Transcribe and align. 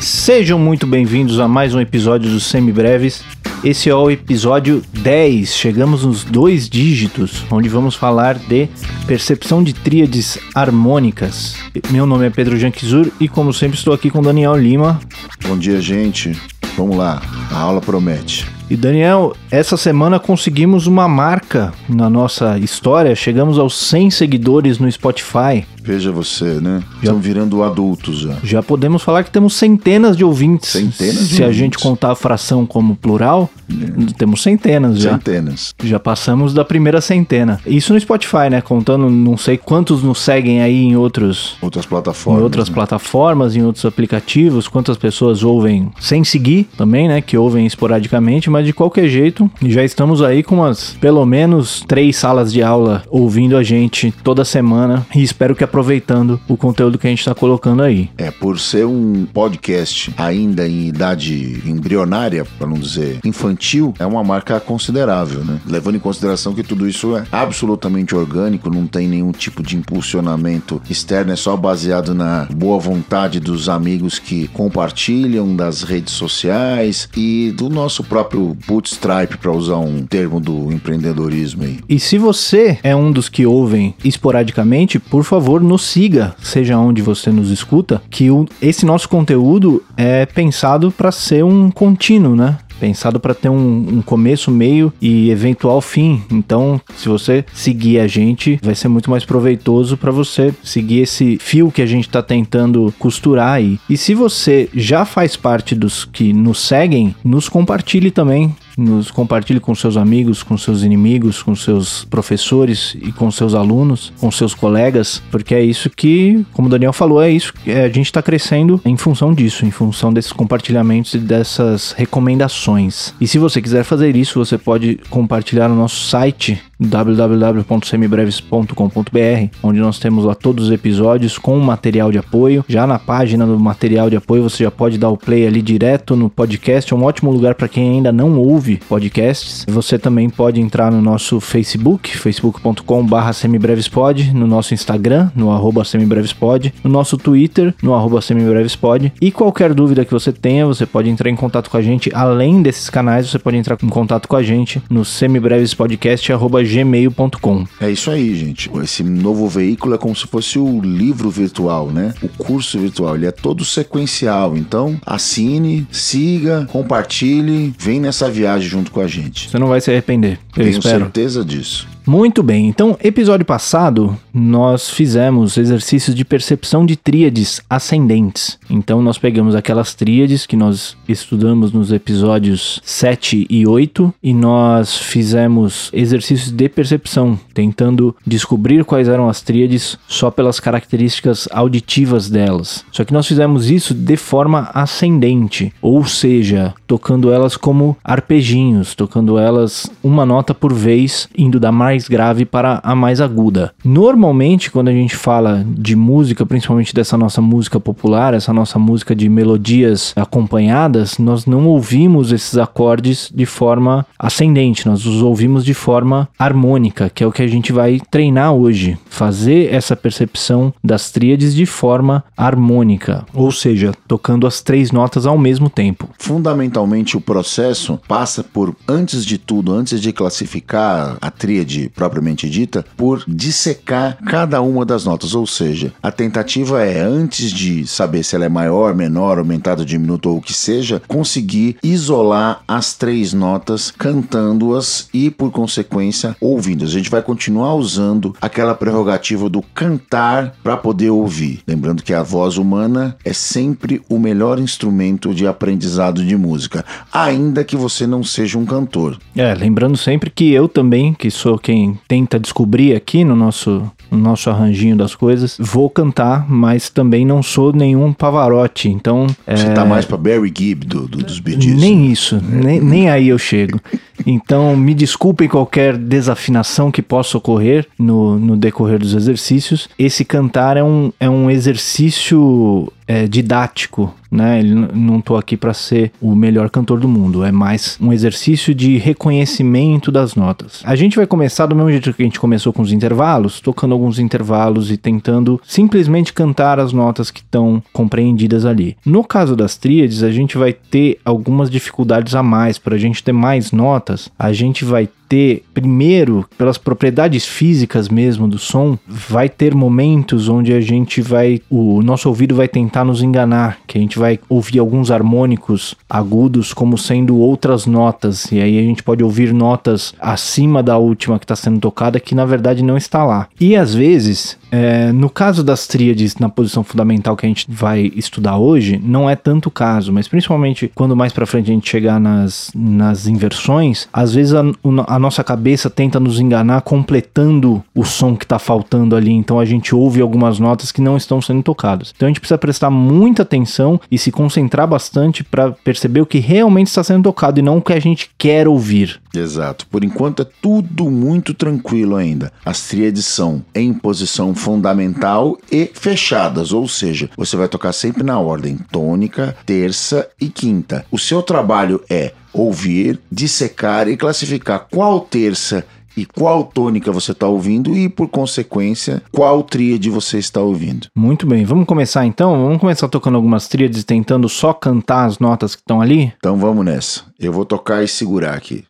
Sejam 0.00 0.58
muito 0.58 0.86
bem-vindos 0.86 1.38
a 1.38 1.46
mais 1.46 1.74
um 1.74 1.80
episódio 1.80 2.30
dos 2.30 2.44
Semibreves. 2.46 3.22
Esse 3.62 3.88
é 3.88 3.94
o 3.94 4.10
episódio 4.10 4.82
10, 4.92 5.54
chegamos 5.54 6.04
nos 6.04 6.24
dois 6.24 6.68
dígitos, 6.68 7.44
onde 7.50 7.68
vamos 7.68 7.94
falar 7.94 8.38
de 8.38 8.68
percepção 9.06 9.62
de 9.62 9.72
tríades 9.72 10.38
harmônicas. 10.52 11.56
Meu 11.90 12.06
nome 12.06 12.26
é 12.26 12.30
Pedro 12.30 12.58
Janquizur 12.58 13.08
e, 13.20 13.28
como 13.28 13.52
sempre, 13.52 13.76
estou 13.76 13.92
aqui 13.92 14.10
com 14.10 14.20
Daniel 14.20 14.56
Lima. 14.56 14.98
Bom 15.46 15.56
dia, 15.56 15.80
gente. 15.80 16.36
Vamos 16.76 16.96
lá, 16.96 17.22
a 17.52 17.58
aula 17.58 17.80
promete. 17.80 18.59
E 18.70 18.76
Daniel, 18.76 19.34
essa 19.50 19.76
semana 19.76 20.20
conseguimos 20.20 20.86
uma 20.86 21.08
marca 21.08 21.72
na 21.88 22.08
nossa 22.08 22.56
história, 22.56 23.16
chegamos 23.16 23.58
aos 23.58 23.76
100 23.76 24.12
seguidores 24.12 24.78
no 24.78 24.90
Spotify. 24.90 25.66
Veja 25.82 26.12
você, 26.12 26.60
né? 26.60 26.80
Já, 27.02 27.08
Estão 27.10 27.18
virando 27.18 27.62
adultos 27.64 28.20
já. 28.20 28.36
Já 28.44 28.62
podemos 28.62 29.02
falar 29.02 29.24
que 29.24 29.30
temos 29.30 29.54
centenas 29.54 30.16
de 30.16 30.24
ouvintes. 30.24 30.70
Centenas 30.70 31.28
de 31.28 31.36
Se 31.36 31.42
ouvintes. 31.42 31.42
a 31.42 31.52
gente 31.52 31.78
contar 31.78 32.12
a 32.12 32.14
fração 32.14 32.64
como 32.64 32.94
plural, 32.94 33.50
é. 33.68 34.12
temos 34.16 34.42
centenas 34.42 35.00
já. 35.00 35.12
Centenas. 35.12 35.74
Já 35.82 35.98
passamos 35.98 36.54
da 36.54 36.64
primeira 36.64 37.00
centena. 37.00 37.58
Isso 37.66 37.92
no 37.92 37.98
Spotify, 37.98 38.50
né? 38.50 38.60
Contando 38.60 39.10
não 39.10 39.36
sei 39.36 39.56
quantos 39.56 40.02
nos 40.02 40.20
seguem 40.20 40.62
aí 40.62 40.84
em 40.84 40.96
outros... 40.96 41.56
Outras 41.60 41.86
plataformas. 41.86 42.40
Em 42.40 42.44
outras 42.44 42.68
né? 42.68 42.74
plataformas, 42.74 43.56
em 43.56 43.62
outros 43.64 43.84
aplicativos. 43.84 44.68
Quantas 44.68 44.96
pessoas 44.96 45.42
ouvem 45.42 45.90
sem 45.98 46.22
seguir 46.22 46.68
também, 46.76 47.08
né? 47.08 47.20
Que 47.20 47.36
ouvem 47.36 47.66
esporadicamente, 47.66 48.50
mas 48.50 48.59
de 48.62 48.72
qualquer 48.72 49.08
jeito, 49.08 49.50
já 49.62 49.84
estamos 49.84 50.22
aí 50.22 50.42
com 50.42 50.56
umas, 50.56 50.94
pelo 51.00 51.24
menos, 51.24 51.84
três 51.86 52.16
salas 52.16 52.52
de 52.52 52.62
aula 52.62 53.02
ouvindo 53.08 53.56
a 53.56 53.62
gente 53.62 54.12
toda 54.22 54.44
semana. 54.44 55.06
E 55.14 55.22
espero 55.22 55.54
que 55.54 55.64
aproveitando 55.64 56.40
o 56.48 56.56
conteúdo 56.56 56.98
que 56.98 57.06
a 57.06 57.10
gente 57.10 57.20
está 57.20 57.34
colocando 57.34 57.82
aí. 57.82 58.10
É, 58.18 58.30
por 58.30 58.58
ser 58.58 58.86
um 58.86 59.26
podcast 59.32 60.12
ainda 60.16 60.66
em 60.66 60.88
idade 60.88 61.62
embrionária, 61.66 62.44
para 62.58 62.66
não 62.66 62.78
dizer 62.78 63.18
infantil, 63.24 63.94
é 63.98 64.06
uma 64.06 64.22
marca 64.22 64.58
considerável, 64.60 65.44
né? 65.44 65.60
Levando 65.66 65.96
em 65.96 66.00
consideração 66.00 66.54
que 66.54 66.62
tudo 66.62 66.88
isso 66.88 67.16
é 67.16 67.24
absolutamente 67.30 68.14
orgânico, 68.14 68.70
não 68.70 68.86
tem 68.86 69.08
nenhum 69.08 69.32
tipo 69.32 69.62
de 69.62 69.76
impulsionamento 69.76 70.80
externo, 70.88 71.32
é 71.32 71.36
só 71.36 71.56
baseado 71.56 72.14
na 72.14 72.46
boa 72.52 72.78
vontade 72.78 73.40
dos 73.40 73.68
amigos 73.68 74.18
que 74.18 74.48
compartilham 74.48 75.54
das 75.54 75.82
redes 75.82 76.14
sociais 76.14 77.08
e 77.16 77.52
do 77.56 77.68
nosso 77.68 78.02
próprio 78.04 78.49
bootstrap, 78.54 79.36
para 79.36 79.52
usar 79.52 79.78
um 79.78 80.06
termo 80.06 80.40
do 80.40 80.72
empreendedorismo 80.72 81.64
aí. 81.64 81.80
E 81.88 81.98
se 81.98 82.18
você 82.18 82.78
é 82.82 82.94
um 82.94 83.10
dos 83.10 83.28
que 83.28 83.44
ouvem 83.44 83.94
esporadicamente, 84.04 84.98
por 84.98 85.24
favor, 85.24 85.40
favor, 85.40 85.60
nos 85.62 85.82
siga, 85.82 86.34
seja 86.42 86.78
onde 86.78 87.00
você 87.00 87.30
nos 87.30 87.50
escuta, 87.50 88.02
que 88.10 88.30
o, 88.30 88.46
esse 88.60 88.84
nosso 88.84 89.08
conteúdo 89.08 89.82
é 89.96 90.26
pensado 90.26 90.92
para 90.92 91.10
ser 91.10 91.44
um 91.44 91.70
contínuo, 91.70 92.36
né? 92.36 92.58
Pensado 92.80 93.20
para 93.20 93.34
ter 93.34 93.50
um, 93.50 93.98
um, 93.98 94.02
começo, 94.02 94.50
meio 94.50 94.92
e 95.00 95.30
eventual 95.30 95.80
fim. 95.80 96.22
Então, 96.30 96.80
se 96.96 97.08
você 97.08 97.44
seguir 97.52 98.00
a 98.00 98.06
gente, 98.06 98.58
vai 98.62 98.74
ser 98.74 98.88
muito 98.88 99.10
mais 99.10 99.24
proveitoso 99.24 99.96
para 99.96 100.10
você 100.10 100.54
seguir 100.64 101.00
esse 101.00 101.38
fio 101.38 101.70
que 101.70 101.82
a 101.82 101.86
gente 101.86 102.08
está 102.08 102.22
tentando 102.22 102.92
costurar 102.98 103.52
aí. 103.52 103.78
E 103.88 103.96
se 103.96 104.14
você 104.14 104.68
já 104.74 105.04
faz 105.04 105.36
parte 105.36 105.74
dos 105.74 106.04
que 106.04 106.32
nos 106.32 106.60
seguem, 106.66 107.14
nos 107.22 107.48
compartilhe 107.48 108.10
também 108.10 108.54
nos 108.76 109.10
compartilhe 109.10 109.60
com 109.60 109.74
seus 109.74 109.96
amigos, 109.96 110.42
com 110.42 110.56
seus 110.56 110.82
inimigos, 110.82 111.42
com 111.42 111.54
seus 111.54 112.04
professores 112.04 112.96
e 113.00 113.12
com 113.12 113.30
seus 113.30 113.54
alunos, 113.54 114.12
com 114.18 114.30
seus 114.30 114.54
colegas, 114.54 115.22
porque 115.30 115.54
é 115.54 115.62
isso 115.62 115.90
que, 115.90 116.44
como 116.52 116.68
o 116.68 116.70
Daniel 116.70 116.92
falou, 116.92 117.22
é 117.22 117.30
isso 117.30 117.52
que 117.52 117.70
a 117.70 117.88
gente 117.88 118.06
está 118.06 118.22
crescendo 118.22 118.80
em 118.84 118.96
função 118.96 119.34
disso, 119.34 119.64
em 119.64 119.70
função 119.70 120.12
desses 120.12 120.32
compartilhamentos 120.32 121.14
e 121.14 121.18
dessas 121.18 121.92
recomendações. 121.92 123.14
E 123.20 123.26
se 123.26 123.38
você 123.38 123.60
quiser 123.60 123.84
fazer 123.84 124.16
isso, 124.16 124.38
você 124.38 124.56
pode 124.56 125.00
compartilhar 125.10 125.68
no 125.68 125.76
nosso 125.76 126.08
site 126.08 126.60
www.semibreves.com.br, 126.80 129.56
onde 129.62 129.78
nós 129.78 129.98
temos 129.98 130.24
lá 130.24 130.34
todos 130.34 130.64
os 130.66 130.72
episódios 130.72 131.38
com 131.38 131.58
material 131.58 132.10
de 132.10 132.16
apoio. 132.18 132.64
Já 132.66 132.86
na 132.86 132.98
página 132.98 133.46
do 133.46 133.60
material 133.60 134.08
de 134.08 134.16
apoio 134.16 134.42
você 134.42 134.64
já 134.64 134.70
pode 134.70 134.96
dar 134.96 135.10
o 135.10 135.16
play 135.16 135.46
ali 135.46 135.60
direto 135.60 136.16
no 136.16 136.30
podcast, 136.30 136.90
é 136.92 136.96
um 136.96 137.04
ótimo 137.04 137.30
lugar 137.30 137.54
para 137.54 137.68
quem 137.68 137.90
ainda 137.90 138.10
não 138.10 138.38
ouve 138.38 138.80
podcasts. 138.88 139.66
Você 139.68 139.98
também 139.98 140.30
pode 140.30 140.60
entrar 140.60 140.90
no 140.90 141.02
nosso 141.02 141.38
Facebook, 141.40 142.16
facebook.com/semibrevespod, 142.16 144.34
no 144.34 144.46
nosso 144.46 144.72
Instagram, 144.72 145.30
no 145.34 145.50
arroba 145.50 145.84
semibrevespod, 145.84 146.72
no 146.82 146.90
nosso 146.90 147.18
Twitter, 147.18 147.74
no 147.82 147.92
arroba 147.94 148.22
semibrevespod. 148.22 149.12
E 149.20 149.30
qualquer 149.30 149.74
dúvida 149.74 150.04
que 150.04 150.12
você 150.12 150.32
tenha, 150.32 150.66
você 150.66 150.86
pode 150.86 151.10
entrar 151.10 151.28
em 151.28 151.36
contato 151.36 151.68
com 151.68 151.76
a 151.76 151.82
gente. 151.82 152.10
Além 152.14 152.62
desses 152.62 152.88
canais, 152.88 153.28
você 153.28 153.38
pode 153.38 153.56
entrar 153.56 153.76
em 153.82 153.88
contato 153.88 154.28
com 154.28 154.36
a 154.36 154.42
gente 154.42 154.80
no 154.88 155.04
semibrevespodcast.com 155.04 156.69
gmail.com. 156.70 157.66
É 157.80 157.90
isso 157.90 158.10
aí, 158.10 158.34
gente. 158.34 158.70
Esse 158.82 159.02
novo 159.02 159.48
veículo 159.48 159.94
é 159.94 159.98
como 159.98 160.14
se 160.14 160.26
fosse 160.26 160.58
o 160.58 160.80
livro 160.80 161.30
virtual, 161.30 161.90
né? 161.90 162.14
O 162.22 162.28
curso 162.28 162.78
virtual, 162.78 163.16
ele 163.16 163.26
é 163.26 163.30
todo 163.30 163.64
sequencial. 163.64 164.56
Então, 164.56 164.98
assine, 165.04 165.86
siga, 165.90 166.66
compartilhe, 166.70 167.74
vem 167.78 168.00
nessa 168.00 168.30
viagem 168.30 168.68
junto 168.68 168.90
com 168.90 169.00
a 169.00 169.06
gente. 169.06 169.50
Você 169.50 169.58
não 169.58 169.68
vai 169.68 169.80
se 169.80 169.90
arrepender. 169.90 170.38
Eu 170.56 170.64
Tenho 170.64 170.78
espero. 170.78 171.04
certeza 171.04 171.44
disso. 171.44 171.88
Muito 172.10 172.42
bem, 172.42 172.66
então, 172.66 172.98
episódio 173.00 173.46
passado, 173.46 174.18
nós 174.34 174.90
fizemos 174.90 175.56
exercícios 175.56 176.12
de 176.12 176.24
percepção 176.24 176.84
de 176.84 176.96
tríades 176.96 177.60
ascendentes. 177.70 178.58
Então, 178.68 179.00
nós 179.00 179.16
pegamos 179.16 179.54
aquelas 179.54 179.94
tríades 179.94 180.44
que 180.44 180.56
nós 180.56 180.96
estudamos 181.08 181.72
nos 181.72 181.92
episódios 181.92 182.80
7 182.84 183.46
e 183.48 183.64
8 183.64 184.12
e 184.20 184.34
nós 184.34 184.96
fizemos 184.96 185.88
exercícios 185.92 186.50
de 186.50 186.68
percepção, 186.68 187.38
tentando 187.54 188.16
descobrir 188.26 188.84
quais 188.84 189.06
eram 189.06 189.28
as 189.28 189.40
tríades 189.40 189.96
só 190.08 190.32
pelas 190.32 190.58
características 190.58 191.46
auditivas 191.52 192.28
delas. 192.28 192.84
Só 192.90 193.04
que 193.04 193.12
nós 193.12 193.28
fizemos 193.28 193.70
isso 193.70 193.94
de 193.94 194.16
forma 194.16 194.68
ascendente, 194.74 195.72
ou 195.80 196.04
seja, 196.04 196.74
tocando 196.88 197.32
elas 197.32 197.56
como 197.56 197.96
arpejinhos, 198.02 198.96
tocando 198.96 199.38
elas 199.38 199.88
uma 200.02 200.26
nota 200.26 200.52
por 200.52 200.72
vez, 200.72 201.28
indo 201.38 201.60
da 201.60 201.70
mais 201.70 201.99
mais 202.00 202.08
grave 202.08 202.44
para 202.46 202.80
a 202.82 202.94
mais 202.94 203.20
aguda. 203.20 203.72
Normalmente, 203.84 204.70
quando 204.70 204.88
a 204.88 204.92
gente 204.92 205.14
fala 205.14 205.64
de 205.66 205.94
música, 205.94 206.46
principalmente 206.46 206.94
dessa 206.94 207.16
nossa 207.18 207.42
música 207.42 207.78
popular, 207.78 208.32
essa 208.32 208.52
nossa 208.52 208.78
música 208.78 209.14
de 209.14 209.28
melodias 209.28 210.14
acompanhadas, 210.16 211.18
nós 211.18 211.44
não 211.44 211.66
ouvimos 211.66 212.32
esses 212.32 212.56
acordes 212.56 213.30
de 213.34 213.44
forma 213.44 214.06
ascendente, 214.18 214.86
nós 214.86 215.04
os 215.04 215.22
ouvimos 215.22 215.64
de 215.64 215.74
forma 215.74 216.28
harmônica, 216.38 217.10
que 217.10 217.22
é 217.22 217.26
o 217.26 217.32
que 217.32 217.42
a 217.42 217.46
gente 217.46 217.72
vai 217.72 218.00
treinar 218.10 218.52
hoje. 218.52 218.96
Fazer 219.08 219.72
essa 219.72 219.94
percepção 219.94 220.72
das 220.82 221.10
tríades 221.10 221.54
de 221.54 221.66
forma 221.66 222.24
harmônica, 222.36 223.26
ou 223.34 223.52
seja, 223.52 223.92
tocando 224.08 224.46
as 224.46 224.62
três 224.62 224.90
notas 224.90 225.26
ao 225.26 225.36
mesmo 225.36 225.68
tempo. 225.68 226.08
Fundamentalmente, 226.18 227.16
o 227.16 227.20
processo 227.20 228.00
passa 228.08 228.42
por, 228.42 228.74
antes 228.88 229.24
de 229.24 229.36
tudo, 229.36 229.72
antes 229.72 230.00
de 230.00 230.12
classificar 230.12 231.18
a 231.20 231.30
tríade 231.30 231.89
propriamente 231.94 232.48
dita, 232.48 232.84
por 232.96 233.24
dissecar 233.26 234.18
cada 234.24 234.60
uma 234.60 234.84
das 234.84 235.04
notas. 235.04 235.34
Ou 235.34 235.46
seja, 235.46 235.92
a 236.02 236.10
tentativa 236.10 236.82
é, 236.84 237.00
antes 237.00 237.50
de 237.50 237.86
saber 237.86 238.22
se 238.22 238.36
ela 238.36 238.44
é 238.44 238.48
maior, 238.48 238.94
menor, 238.94 239.38
aumentada, 239.38 239.84
diminuta 239.84 240.28
ou 240.28 240.38
o 240.38 240.42
que 240.42 240.52
seja, 240.52 241.02
conseguir 241.08 241.76
isolar 241.82 242.62
as 242.66 242.94
três 242.94 243.32
notas, 243.32 243.90
cantando-as 243.90 245.08
e, 245.12 245.30
por 245.30 245.50
consequência, 245.50 246.36
ouvindo. 246.40 246.84
A 246.84 246.88
gente 246.88 247.10
vai 247.10 247.22
continuar 247.22 247.74
usando 247.74 248.34
aquela 248.40 248.74
prerrogativa 248.74 249.48
do 249.48 249.62
cantar 249.62 250.54
para 250.62 250.76
poder 250.76 251.10
ouvir. 251.10 251.60
Lembrando 251.66 252.02
que 252.02 252.14
a 252.14 252.22
voz 252.22 252.56
humana 252.56 253.16
é 253.24 253.32
sempre 253.32 254.02
o 254.08 254.18
melhor 254.18 254.58
instrumento 254.58 255.34
de 255.34 255.46
aprendizado 255.46 256.24
de 256.24 256.36
música, 256.36 256.84
ainda 257.12 257.64
que 257.64 257.76
você 257.76 258.06
não 258.06 258.22
seja 258.22 258.58
um 258.58 258.64
cantor. 258.64 259.18
É, 259.36 259.54
lembrando 259.54 259.96
sempre 259.96 260.30
que 260.30 260.52
eu 260.52 260.68
também, 260.68 261.14
que 261.14 261.30
sou 261.30 261.58
quem 261.70 261.96
tenta 262.08 262.36
descobrir 262.36 262.96
aqui 262.96 263.22
no 263.22 263.36
nosso, 263.36 263.88
no 264.10 264.18
nosso 264.18 264.50
arranjinho 264.50 264.96
das 264.96 265.14
coisas, 265.14 265.56
vou 265.56 265.88
cantar, 265.88 266.44
mas 266.50 266.90
também 266.90 267.24
não 267.24 267.44
sou 267.44 267.72
nenhum 267.72 268.12
Pavarotti, 268.12 268.88
então... 268.88 269.28
Você 269.46 269.68
é... 269.68 269.72
tá 269.72 269.84
mais 269.84 270.04
pra 270.04 270.16
Barry 270.16 270.52
Gibb 270.52 270.84
do, 270.84 271.06
do, 271.06 271.18
dos 271.18 271.38
Bee 271.38 271.60
Gees. 271.60 271.80
Nem 271.80 272.10
isso, 272.10 272.42
nem, 272.42 272.80
nem 272.80 273.08
aí 273.08 273.28
eu 273.28 273.38
chego. 273.38 273.78
Então, 274.26 274.76
me 274.76 274.94
desculpem 274.94 275.48
qualquer 275.48 275.96
desafinação 275.96 276.90
que 276.90 277.02
possa 277.02 277.38
ocorrer 277.38 277.86
no, 277.98 278.38
no 278.38 278.56
decorrer 278.56 278.98
dos 278.98 279.14
exercícios. 279.14 279.88
Esse 279.98 280.24
cantar 280.24 280.76
é 280.76 280.82
um, 280.82 281.12
é 281.18 281.28
um 281.28 281.50
exercício 281.50 282.90
é, 283.10 283.26
didático, 283.26 284.14
né? 284.30 284.60
Ele, 284.60 284.72
não 284.72 285.20
tô 285.20 285.36
aqui 285.36 285.56
para 285.56 285.74
ser 285.74 286.12
o 286.20 286.32
melhor 286.32 286.70
cantor 286.70 287.00
do 287.00 287.08
mundo, 287.08 287.42
é 287.42 287.50
mais 287.50 287.98
um 288.00 288.12
exercício 288.12 288.72
de 288.72 288.98
reconhecimento 288.98 290.12
das 290.12 290.36
notas. 290.36 290.80
A 290.84 290.94
gente 290.94 291.16
vai 291.16 291.26
começar 291.26 291.66
do 291.66 291.74
mesmo 291.74 291.90
jeito 291.90 292.12
que 292.14 292.22
a 292.22 292.24
gente 292.24 292.38
começou 292.38 292.72
com 292.72 292.82
os 292.82 292.92
intervalos, 292.92 293.60
tocando 293.60 293.94
alguns 293.94 294.20
intervalos 294.20 294.92
e 294.92 294.96
tentando 294.96 295.60
simplesmente 295.66 296.32
cantar 296.32 296.78
as 296.78 296.92
notas 296.92 297.32
que 297.32 297.40
estão 297.40 297.82
compreendidas 297.92 298.64
ali. 298.64 298.96
No 299.04 299.24
caso 299.24 299.56
das 299.56 299.76
tríades, 299.76 300.22
a 300.22 300.30
gente 300.30 300.56
vai 300.56 300.72
ter 300.72 301.18
algumas 301.24 301.68
dificuldades 301.68 302.36
a 302.36 302.44
mais 302.44 302.78
para 302.78 302.94
a 302.94 302.98
gente 302.98 303.24
ter 303.24 303.32
mais 303.32 303.72
notas. 303.72 304.09
A 304.38 304.52
gente 304.52 304.84
vai 304.84 305.08
ter, 305.30 305.62
primeiro, 305.72 306.44
pelas 306.58 306.76
propriedades 306.76 307.46
físicas 307.46 308.08
mesmo 308.08 308.48
do 308.48 308.58
som, 308.58 308.98
vai 309.06 309.48
ter 309.48 309.76
momentos 309.76 310.48
onde 310.48 310.72
a 310.72 310.80
gente 310.80 311.22
vai, 311.22 311.62
o 311.70 312.02
nosso 312.02 312.28
ouvido 312.28 312.56
vai 312.56 312.66
tentar 312.66 313.04
nos 313.04 313.22
enganar, 313.22 313.78
que 313.86 313.96
a 313.96 314.00
gente 314.00 314.18
vai 314.18 314.40
ouvir 314.48 314.80
alguns 314.80 315.08
harmônicos 315.08 315.94
agudos 316.08 316.74
como 316.74 316.98
sendo 316.98 317.38
outras 317.38 317.86
notas, 317.86 318.50
e 318.50 318.60
aí 318.60 318.76
a 318.76 318.82
gente 318.82 319.04
pode 319.04 319.22
ouvir 319.22 319.54
notas 319.54 320.12
acima 320.20 320.82
da 320.82 320.98
última 320.98 321.38
que 321.38 321.44
está 321.44 321.54
sendo 321.54 321.78
tocada 321.78 322.18
que 322.18 322.34
na 322.34 322.44
verdade 322.44 322.82
não 322.82 322.96
está 322.96 323.24
lá. 323.24 323.46
E 323.60 323.76
às 323.76 323.94
vezes 323.94 324.58
é, 324.70 325.10
no 325.12 325.28
caso 325.28 325.64
das 325.64 325.86
tríades 325.86 326.36
na 326.36 326.48
posição 326.48 326.84
fundamental 326.84 327.36
que 327.36 327.44
a 327.44 327.48
gente 327.48 327.66
vai 327.68 328.12
estudar 328.14 328.56
hoje, 328.56 329.00
não 329.02 329.28
é 329.28 329.34
tanto 329.34 329.66
o 329.66 329.70
caso, 329.70 330.12
mas 330.12 330.28
principalmente 330.28 330.90
quando 330.94 331.16
mais 331.16 331.32
para 331.32 331.46
frente 331.46 331.70
a 331.70 331.74
gente 331.74 331.88
chegar 331.88 332.20
nas, 332.20 332.70
nas 332.74 333.26
inversões, 333.26 334.08
às 334.12 334.34
vezes 334.34 334.54
a, 334.54 334.62
a, 335.06 335.18
nossa 335.20 335.44
cabeça 335.44 335.90
tenta 335.90 336.18
nos 336.18 336.40
enganar 336.40 336.82
completando 336.82 337.82
o 337.94 338.04
som 338.04 338.36
que 338.36 338.44
está 338.44 338.58
faltando 338.58 339.14
ali, 339.14 339.32
então 339.32 339.60
a 339.60 339.64
gente 339.64 339.94
ouve 339.94 340.20
algumas 340.20 340.58
notas 340.58 340.90
que 340.90 341.00
não 341.00 341.16
estão 341.16 341.40
sendo 341.40 341.62
tocadas. 341.62 342.12
Então 342.14 342.26
a 342.26 342.30
gente 342.30 342.40
precisa 342.40 342.58
prestar 342.58 342.90
muita 342.90 343.42
atenção 343.42 344.00
e 344.10 344.18
se 344.18 344.30
concentrar 344.30 344.86
bastante 344.86 345.44
para 345.44 345.72
perceber 345.72 346.20
o 346.20 346.26
que 346.26 346.38
realmente 346.38 346.88
está 346.88 347.04
sendo 347.04 347.24
tocado 347.24 347.60
e 347.60 347.62
não 347.62 347.78
o 347.78 347.82
que 347.82 347.92
a 347.92 348.00
gente 348.00 348.30
quer 348.36 348.66
ouvir. 348.66 349.20
Exato. 349.34 349.86
Por 349.86 350.02
enquanto 350.02 350.42
é 350.42 350.46
tudo 350.60 351.10
muito 351.10 351.54
tranquilo 351.54 352.16
ainda. 352.16 352.52
As 352.64 352.88
tríades 352.88 353.26
são 353.26 353.64
em 353.74 353.92
posição 353.92 354.54
fundamental 354.54 355.56
e 355.70 355.90
fechadas, 355.94 356.72
ou 356.72 356.88
seja, 356.88 357.30
você 357.36 357.56
vai 357.56 357.68
tocar 357.68 357.92
sempre 357.92 358.22
na 358.22 358.38
ordem 358.38 358.78
tônica, 358.90 359.56
terça 359.64 360.28
e 360.40 360.48
quinta. 360.48 361.04
O 361.10 361.18
seu 361.18 361.42
trabalho 361.42 362.02
é 362.08 362.32
ouvir, 362.52 363.20
dissecar 363.30 364.08
e 364.08 364.16
classificar 364.16 364.86
qual 364.90 365.20
terça 365.20 365.84
e 366.16 366.26
qual 366.26 366.64
tônica 366.64 367.10
você 367.12 367.32
está 367.32 367.46
ouvindo 367.46 367.96
e, 367.96 368.08
por 368.08 368.28
consequência, 368.28 369.22
qual 369.32 369.62
tríade 369.62 370.10
você 370.10 370.38
está 370.38 370.60
ouvindo. 370.60 371.06
Muito 371.16 371.46
bem, 371.46 371.64
vamos 371.64 371.86
começar 371.86 372.26
então? 372.26 372.62
Vamos 372.62 372.78
começar 372.78 373.08
tocando 373.08 373.36
algumas 373.36 373.68
tríades 373.68 374.04
tentando 374.04 374.48
só 374.48 374.72
cantar 374.72 375.24
as 375.24 375.38
notas 375.38 375.74
que 375.74 375.82
estão 375.82 376.00
ali? 376.00 376.32
Então 376.36 376.56
vamos 376.56 376.84
nessa. 376.84 377.24
Eu 377.38 377.52
vou 377.52 377.64
tocar 377.64 378.02
e 378.02 378.08
segurar 378.08 378.54
aqui. 378.54 378.84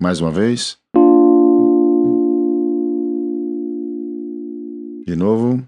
Mais 0.00 0.20
uma 0.20 0.30
vez. 0.30 0.76
De 5.06 5.16
novo. 5.16 5.64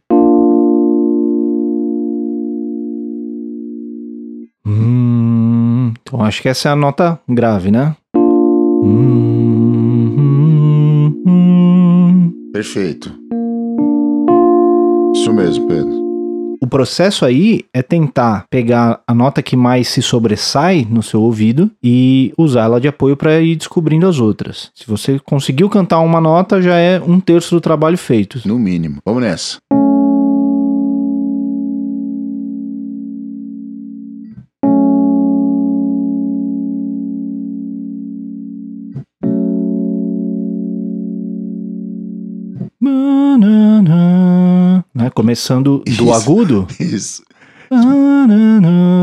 Então 6.08 6.22
acho 6.22 6.40
que 6.40 6.48
essa 6.48 6.70
é 6.70 6.72
a 6.72 6.76
nota 6.76 7.20
grave, 7.28 7.70
né? 7.70 7.94
Perfeito. 12.52 13.12
Isso 15.14 15.32
mesmo, 15.32 15.66
Pedro. 15.68 16.08
O 16.60 16.66
processo 16.66 17.24
aí 17.24 17.60
é 17.72 17.82
tentar 17.82 18.46
pegar 18.50 19.00
a 19.06 19.14
nota 19.14 19.42
que 19.42 19.56
mais 19.56 19.88
se 19.88 20.02
sobressai 20.02 20.86
no 20.90 21.02
seu 21.02 21.22
ouvido 21.22 21.70
e 21.82 22.32
usá-la 22.36 22.80
de 22.80 22.88
apoio 22.88 23.16
para 23.16 23.40
ir 23.40 23.54
descobrindo 23.54 24.08
as 24.08 24.18
outras. 24.18 24.70
Se 24.74 24.86
você 24.86 25.20
conseguiu 25.20 25.68
cantar 25.68 26.00
uma 26.00 26.20
nota, 26.20 26.60
já 26.60 26.76
é 26.76 27.00
um 27.00 27.20
terço 27.20 27.54
do 27.54 27.60
trabalho 27.60 27.96
feito. 27.96 28.40
No 28.44 28.58
mínimo. 28.58 28.98
Vamos 29.04 29.22
nessa. 29.22 29.58
Começando 45.18 45.82
do 45.84 45.90
isso, 45.90 46.12
agudo. 46.12 46.68
Isso. 46.78 47.24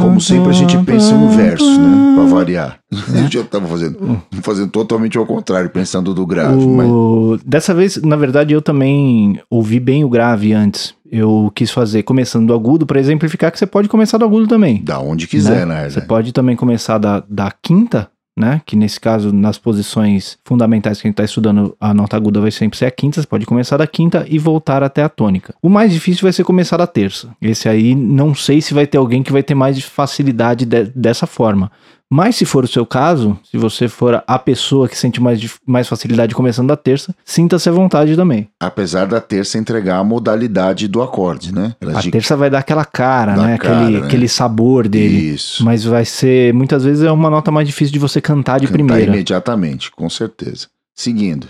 Como 0.02 0.22
sempre 0.22 0.50
a 0.50 0.54
gente 0.54 0.78
pensa 0.86 1.14
no 1.14 1.28
verso, 1.28 1.78
né? 1.78 2.16
Pra 2.16 2.24
variar. 2.24 2.80
Gente 2.90 3.34
já 3.34 3.44
tava 3.44 3.68
fazendo, 3.68 4.22
fazendo 4.42 4.70
totalmente 4.70 5.18
ao 5.18 5.26
contrário, 5.26 5.70
pensando 5.70 6.14
do 6.14 6.26
grave. 6.26 6.64
O... 6.64 6.70
Mas... 6.70 7.44
Dessa 7.46 7.74
vez, 7.74 7.98
na 8.02 8.16
verdade, 8.16 8.54
eu 8.54 8.62
também 8.62 9.42
ouvi 9.50 9.78
bem 9.78 10.06
o 10.06 10.10
grave 10.10 10.54
antes. 10.54 10.96
Eu 11.12 11.52
quis 11.54 11.70
fazer 11.70 12.04
começando 12.04 12.48
do 12.48 12.54
agudo 12.54 12.86
para 12.86 12.98
exemplificar 12.98 13.52
que 13.52 13.60
você 13.60 13.66
pode 13.66 13.90
começar 13.90 14.18
do 14.18 14.24
agudo 14.24 14.48
também. 14.48 14.82
Da 14.86 15.02
onde 15.02 15.28
quiser, 15.28 15.68
né? 15.68 15.84
né? 15.84 15.90
Você 15.90 16.00
pode 16.00 16.32
também 16.32 16.56
começar 16.56 16.98
da, 16.98 17.22
da 17.30 17.52
quinta 17.52 18.10
né? 18.38 18.62
Que 18.66 18.76
nesse 18.76 19.00
caso, 19.00 19.32
nas 19.32 19.58
posições 19.58 20.38
fundamentais 20.44 21.00
que 21.00 21.08
a 21.08 21.10
gente 21.10 21.14
está 21.14 21.24
estudando, 21.24 21.76
a 21.80 21.94
nota 21.94 22.18
aguda 22.18 22.42
vai 22.42 22.52
sempre 22.52 22.78
ser 22.78 22.86
a 22.86 22.92
quinta. 22.92 23.22
Você 23.22 23.28
pode 23.28 23.46
começar 23.46 23.78
da 23.78 23.88
quinta 23.88 24.26
e 24.30 24.38
voltar 24.38 24.84
até 24.84 25.04
a 25.04 25.10
tônica. 25.10 25.56
O 25.62 25.70
mais 25.70 25.92
difícil 25.92 26.24
vai 26.24 26.34
ser 26.34 26.44
começar 26.44 26.78
da 26.78 26.88
terça. 26.88 27.36
Esse 27.42 27.70
aí, 27.70 27.96
não 27.96 28.36
sei 28.36 28.62
se 28.62 28.74
vai 28.74 28.86
ter 28.86 28.98
alguém 28.98 29.24
que 29.24 29.32
vai 29.32 29.42
ter 29.42 29.56
mais 29.56 29.82
facilidade 29.84 30.66
de, 30.66 30.84
dessa 30.86 31.26
forma. 31.26 31.72
Mas 32.12 32.36
se 32.36 32.46
for 32.46 32.64
o 32.64 32.68
seu 32.68 32.86
caso, 32.86 33.38
se 33.50 33.58
você 33.58 33.88
for 33.88 34.24
a 34.28 34.40
pessoa 34.40 34.88
que 34.88 34.98
sente 34.98 35.22
mais, 35.22 35.40
mais 35.66 35.88
facilidade 35.88 36.36
começando 36.36 36.68
da 36.68 36.78
terça, 36.78 37.16
sinta-se 37.26 37.68
à 37.68 37.72
vontade 37.72 38.16
também. 38.16 38.48
Apesar 38.60 39.08
da 39.08 39.20
terça 39.20 39.58
entregar 39.58 39.98
a 39.98 40.04
modalidade 40.04 40.88
do 40.88 41.02
acorde, 41.02 41.54
né? 41.54 41.76
a 41.96 42.02
de... 42.02 42.12
terça 42.12 42.38
vai 42.38 42.50
dar 42.50 42.60
aquela 42.60 42.86
cara, 42.86 43.36
né? 43.36 43.58
Cara, 43.58 43.80
aquele, 43.82 44.00
né? 44.00 44.06
aquele 44.06 44.28
sabor 44.28 44.88
dele. 44.88 45.34
Isso. 45.34 45.66
Mas 45.66 45.84
vai 45.84 46.06
ser, 46.06 46.54
muitas 46.54 46.84
vezes 46.84 47.04
é 47.04 47.12
uma 47.12 47.30
nota 47.30 47.52
mais 47.52 47.68
difícil 47.68 47.94
de 47.94 48.00
você 48.00 48.22
cantar 48.22 48.60
de 48.60 48.68
cantar 48.68 48.74
primeira. 48.78 49.12
imediatamente, 49.12 49.92
com 49.92 50.10
certeza. 50.10 50.68
Seguindo. 50.94 51.48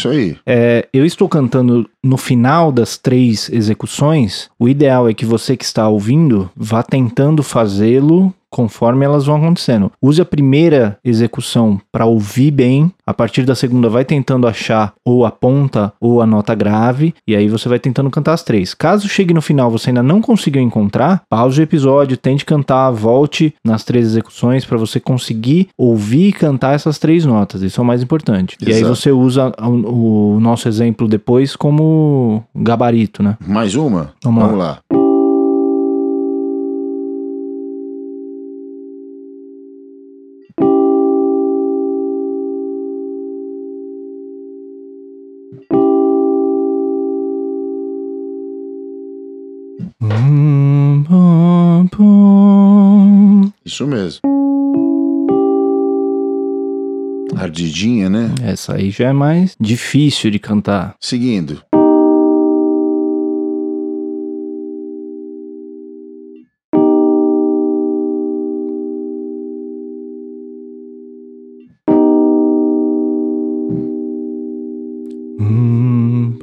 Isso 0.00 0.08
aí. 0.08 0.36
É, 0.46 0.88
eu 0.92 1.04
estou 1.04 1.28
cantando 1.28 1.88
no 2.02 2.16
final 2.16 2.72
das 2.72 2.96
três 2.96 3.48
execuções. 3.50 4.50
O 4.58 4.68
ideal 4.68 5.08
é 5.08 5.14
que 5.14 5.24
você 5.24 5.56
que 5.56 5.64
está 5.64 5.88
ouvindo 5.88 6.50
vá 6.56 6.82
tentando 6.82 7.42
fazê-lo 7.42 8.34
conforme 8.50 9.04
elas 9.04 9.26
vão 9.26 9.36
acontecendo. 9.36 9.92
Use 10.02 10.20
a 10.20 10.24
primeira 10.24 10.98
execução 11.04 11.80
para 11.92 12.06
ouvir 12.06 12.50
bem, 12.50 12.92
a 13.06 13.14
partir 13.14 13.44
da 13.44 13.54
segunda 13.54 13.88
vai 13.88 14.04
tentando 14.04 14.46
achar 14.46 14.92
ou 15.04 15.24
a 15.24 15.30
ponta 15.30 15.92
ou 16.00 16.20
a 16.20 16.26
nota 16.26 16.54
grave, 16.54 17.14
e 17.26 17.34
aí 17.34 17.48
você 17.48 17.68
vai 17.68 17.78
tentando 17.78 18.10
cantar 18.10 18.32
as 18.32 18.42
três. 18.42 18.74
Caso 18.74 19.08
chegue 19.08 19.34
no 19.34 19.42
final 19.42 19.70
você 19.70 19.90
ainda 19.90 20.02
não 20.02 20.20
conseguiu 20.20 20.62
encontrar, 20.62 21.22
pause 21.28 21.60
o 21.60 21.62
episódio, 21.62 22.16
tente 22.16 22.44
cantar, 22.44 22.90
volte 22.90 23.54
nas 23.64 23.84
três 23.84 24.06
execuções 24.06 24.64
para 24.64 24.78
você 24.78 24.98
conseguir 24.98 25.68
ouvir 25.76 26.28
e 26.28 26.32
cantar 26.32 26.74
essas 26.74 26.98
três 26.98 27.24
notas. 27.24 27.62
Isso 27.62 27.80
é 27.80 27.82
o 27.82 27.86
mais 27.86 28.02
importante. 28.02 28.56
Exato. 28.60 28.70
E 28.70 28.74
aí 28.74 28.82
você 28.82 29.10
usa 29.10 29.52
o, 29.60 30.36
o, 30.36 30.40
nosso 30.40 30.68
exemplo 30.68 31.08
depois 31.08 31.56
como 31.56 32.42
gabarito, 32.54 33.22
né? 33.22 33.36
Mais 33.46 33.74
uma? 33.74 34.12
Vamos, 34.22 34.42
Vamos 34.42 34.58
lá. 34.58 34.80
lá. 34.90 34.99
Isso 53.70 53.86
mesmo. 53.86 54.20
Ardidinha, 57.36 58.10
né? 58.10 58.34
Essa 58.42 58.74
aí 58.74 58.90
já 58.90 59.10
é 59.10 59.12
mais 59.12 59.54
difícil 59.60 60.28
de 60.32 60.40
cantar. 60.40 60.96
Seguindo. 60.98 61.62
Hum, 75.38 76.36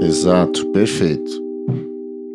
Exato, 0.00 0.66
perfeito. 0.66 1.49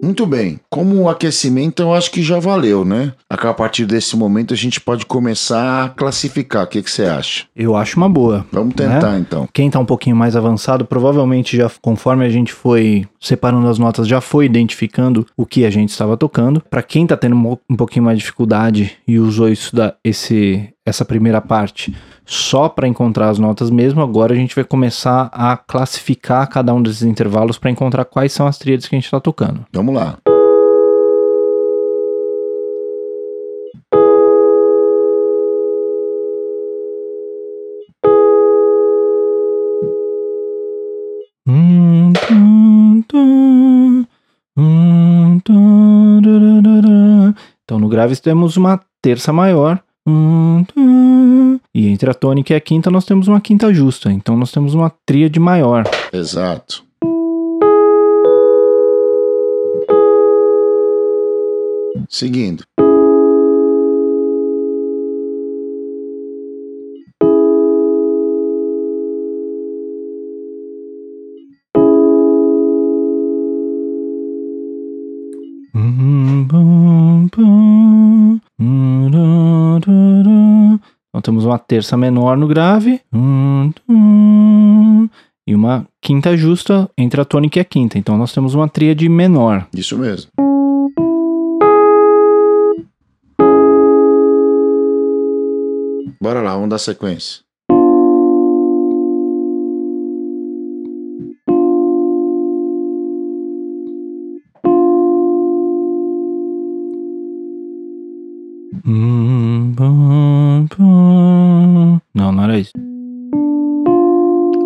Muito 0.06 0.28
bem. 0.28 0.60
Como 0.70 1.02
o 1.02 1.10
aquecimento, 1.10 1.82
eu 1.82 1.92
acho 1.92 2.12
que 2.12 2.22
já 2.22 2.40
valeu, 2.40 2.86
né? 2.86 3.14
A 3.28 3.54
partir 3.54 3.88
desse 3.88 4.16
momento 4.16 4.54
a 4.54 4.58
gente 4.58 4.80
pode 4.80 5.04
começar 5.04 5.86
a 5.86 5.90
classificar. 5.90 6.66
O 6.66 6.68
que, 6.68 6.84
que 6.84 6.92
você 6.92 7.06
acha? 7.06 7.46
Eu 7.56 7.76
acho 7.76 7.98
uma 7.98 8.08
boa. 8.08 8.46
Vamos 8.52 8.76
tentar 8.76 9.18
então. 9.18 9.50
Quem 9.52 9.70
tá 9.70 9.80
um 9.80 9.86
pouquinho 9.86 10.16
mais 10.16 10.36
avançado, 10.36 10.86
provavelmente 10.86 11.58
já 11.58 11.72
conforme 11.82 12.24
a 12.24 12.30
gente 12.30 12.54
foi 12.54 13.08
separando 13.20 13.68
as 13.68 13.80
notas, 13.80 14.08
já 14.08 14.22
foi 14.22 14.46
identificando 14.46 15.26
o 15.36 15.44
que 15.44 15.66
a 15.66 15.72
gente 15.72 15.90
estava 15.90 16.16
tocando. 16.16 16.62
Para 16.70 16.84
quem 16.84 17.08
tá 17.08 17.18
tendo 17.18 17.36
um 17.36 17.58
um 17.68 17.76
pouquinho 17.76 18.06
mais 18.06 18.18
de 18.18 18.24
dificuldade 18.24 18.98
e 19.08 19.18
usou 19.18 19.50
isso 19.50 19.76
da 19.76 19.96
esse 20.04 20.70
essa 20.86 21.04
primeira 21.04 21.42
parte 21.42 21.96
só 22.26 22.70
para 22.70 22.88
encontrar 22.88 23.30
as 23.30 23.40
notas 23.40 23.70
mesmo, 23.72 24.02
agora 24.02 24.34
a 24.34 24.36
gente 24.36 24.54
vai 24.54 24.64
começar 24.64 25.30
a 25.34 25.58
classificar 25.58 26.48
cada 26.48 26.74
um 26.74 26.82
desses 26.82 27.02
intervalos 27.02 27.58
para 27.58 27.72
encontrar 27.72 28.06
quais 28.06 28.32
são 28.32 28.46
as 28.46 28.58
tríades 28.58 28.88
que 28.88 28.96
a 28.96 28.98
gente 28.98 29.06
está 29.06 29.20
tocando. 29.20 29.66
Vamos 29.74 29.96
lá. 29.96 30.18
Hum, 41.48 42.14
tum, 42.28 43.04
tum, 43.08 44.06
hum, 44.58 45.40
tum, 45.44 46.22
dararara. 46.22 47.36
Então 47.64 47.80
no 47.80 47.88
grave 47.88 48.16
temos 48.18 48.58
uma 48.58 48.80
terça 49.02 49.32
maior. 49.32 49.85
Hum, 50.08 50.64
tum. 50.66 51.60
E 51.74 51.88
entre 51.88 52.10
a 52.10 52.14
tônica 52.14 52.54
e 52.54 52.56
a 52.56 52.62
quinta 52.62 52.92
nós 52.92 53.06
temos 53.06 53.28
uma 53.28 53.42
quinta 53.42 53.74
justa. 53.74 54.12
Então 54.12 54.38
nós 54.38 54.52
temos 54.52 54.74
uma 54.74 54.92
tríade 55.06 55.40
maior. 55.40 55.84
Exato. 56.14 56.84
Seguindo. 62.08 62.64
Temos 81.26 81.44
uma 81.44 81.58
terça 81.58 81.98
menor 81.98 82.38
no 82.38 82.48
grave. 82.48 83.02
Hum, 83.12 83.72
tum. 83.88 85.10
E 85.48 85.56
uma 85.56 85.88
quinta 86.00 86.38
justa 86.38 86.90
entre 86.96 87.20
a 87.20 87.26
tônica 87.26 87.58
e 87.58 87.62
a 87.62 87.66
quinta. 87.66 87.98
Então 87.98 88.16
nós 88.18 88.32
temos 88.32 88.54
uma 88.54 88.70
tríade 88.70 89.10
menor. 89.10 89.68
Isso 89.74 89.98
mesmo. 89.98 90.30
Bora 96.22 96.42
lá, 96.42 96.54
vamos 96.54 96.70
dar 96.70 96.80
sequência. 96.80 97.44
Hum, 108.88 109.15
era 112.56 112.60
isso. 112.60 112.72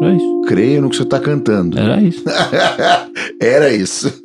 Era 0.01 0.15
isso. 0.15 0.41
Creio 0.47 0.81
no 0.81 0.89
que 0.89 0.95
você 0.95 1.03
está 1.03 1.19
cantando. 1.19 1.77
Era 1.77 2.01
isso. 2.01 2.23
Era 3.41 3.73
isso. 3.73 4.21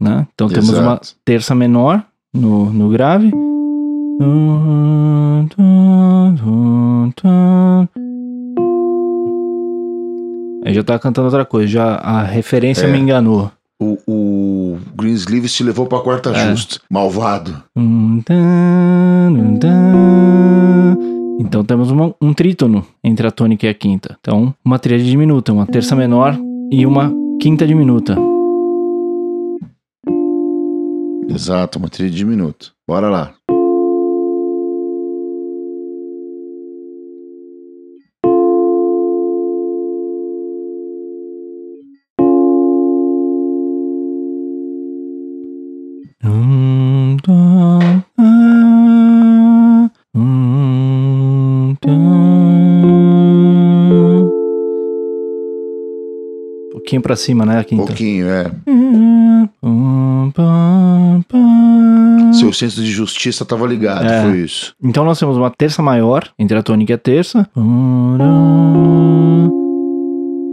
Né? 0.00 0.26
Então 0.34 0.48
temos 0.48 0.68
uma 0.70 0.78
Exato. 0.80 1.08
terça 1.24 1.54
menor 1.54 2.04
no, 2.32 2.70
no 2.72 2.88
grave. 2.88 3.30
Aí 10.64 10.74
já 10.74 10.82
tava 10.82 10.98
cantando 10.98 11.26
outra 11.26 11.44
coisa, 11.44 11.68
já 11.68 11.94
a 11.94 12.22
referência 12.22 12.84
É. 12.86 12.90
me 12.92 12.98
enganou. 12.98 13.50
O, 13.80 13.96
o 14.08 14.78
Greensleeves 14.96 15.54
te 15.54 15.62
levou 15.62 15.86
pra 15.86 16.00
quarta 16.00 16.30
É. 16.30 16.50
justa. 16.50 16.80
Malvado. 16.90 17.62
Hum, 17.76 18.20
da. 18.26 19.68
Então 21.40 21.62
temos 21.64 21.90
uma- 21.92 22.12
um 22.20 22.34
trítono 22.34 22.84
entre 23.04 23.26
a 23.26 23.30
tônica 23.30 23.66
e 23.66 23.68
a 23.68 23.74
quinta. 23.74 24.16
Então, 24.20 24.52
uma 24.64 24.78
tríade 24.80 25.08
diminuta, 25.08 25.52
uma 25.52 25.64
terça 25.66 25.94
menor 25.94 26.36
e 26.72 26.84
uma 26.84 27.12
quinta 27.40 27.64
diminuta. 27.66 28.16
Exato, 31.28 31.78
uma 31.78 31.88
trilha 31.88 32.10
diminuta. 32.10 32.66
Bora 32.86 33.08
lá. 33.08 33.32
Pouquinho 56.72 57.02
pra 57.02 57.16
cima, 57.16 57.44
né? 57.44 57.58
A 57.58 57.64
quinta. 57.64 57.86
Pouquinho, 57.86 58.28
é. 58.28 58.50
Hum. 58.66 59.48
Seu 62.32 62.52
senso 62.52 62.82
de 62.82 62.90
justiça 62.90 63.44
tava 63.44 63.66
ligado, 63.66 64.06
É. 64.06 64.22
foi 64.22 64.38
isso. 64.40 64.74
Então 64.82 65.04
nós 65.04 65.18
temos 65.18 65.36
uma 65.36 65.50
terça 65.50 65.82
maior 65.82 66.28
entre 66.38 66.56
a 66.56 66.62
tônica 66.62 66.92
e 66.92 66.94
a 66.94 66.98
terça. 66.98 67.48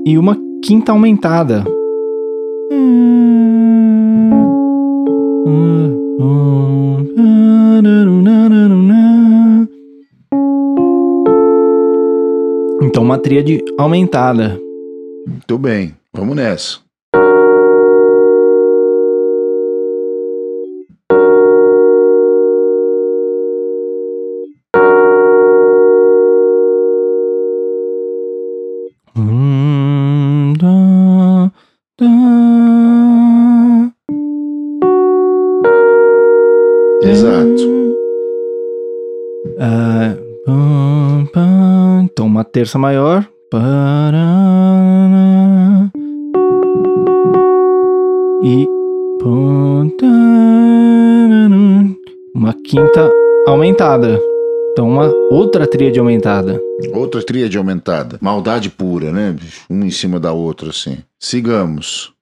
E 0.08 0.18
uma 0.18 0.38
quinta 0.64 0.92
aumentada. 0.92 1.64
Então 12.96 13.04
uma 13.04 13.18
tríade 13.18 13.62
aumentada. 13.78 14.58
Muito 15.28 15.58
bem, 15.58 15.94
vamos 16.14 16.34
nessa. 16.34 16.80
Hum. 29.18 30.54
Exato. 37.02 37.76
Pam. 41.34 41.75
Então, 42.06 42.28
uma 42.28 42.44
terça 42.44 42.78
maior. 42.78 43.28
E. 48.44 48.68
Uma 52.36 52.54
quinta 52.54 53.12
aumentada. 53.48 54.20
Então, 54.72 54.88
uma 54.88 55.12
outra 55.32 55.66
tríade 55.66 55.98
aumentada. 55.98 56.62
Outra 56.94 57.24
tríade 57.24 57.58
aumentada. 57.58 58.20
Maldade 58.22 58.70
pura, 58.70 59.12
né? 59.12 59.36
Uma 59.68 59.86
em 59.86 59.92
cima 59.92 60.20
da 60.20 60.32
outra, 60.32 60.70
assim. 60.70 61.00
Sigamos. 61.20 62.15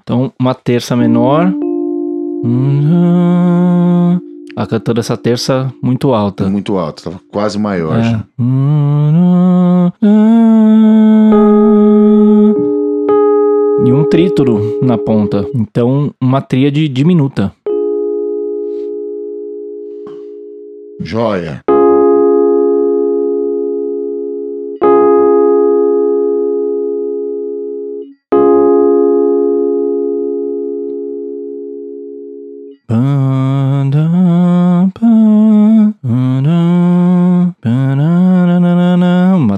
Então, 0.00 0.32
uma 0.38 0.54
terça 0.54 0.94
menor. 0.94 1.52
Ela 4.56 4.66
cantando 4.66 5.00
essa 5.00 5.16
terça 5.16 5.72
muito 5.82 6.14
alta. 6.14 6.48
Muito 6.48 6.78
alto, 6.78 7.02
tava 7.02 7.20
quase 7.30 7.58
maior. 7.58 7.98
É. 7.98 8.24
E 13.84 13.92
um 13.92 14.08
trítono 14.08 14.60
na 14.80 14.96
ponta. 14.96 15.44
Então, 15.54 16.14
uma 16.20 16.40
tríade 16.40 16.88
diminuta. 16.88 17.52
Joia. 21.00 21.65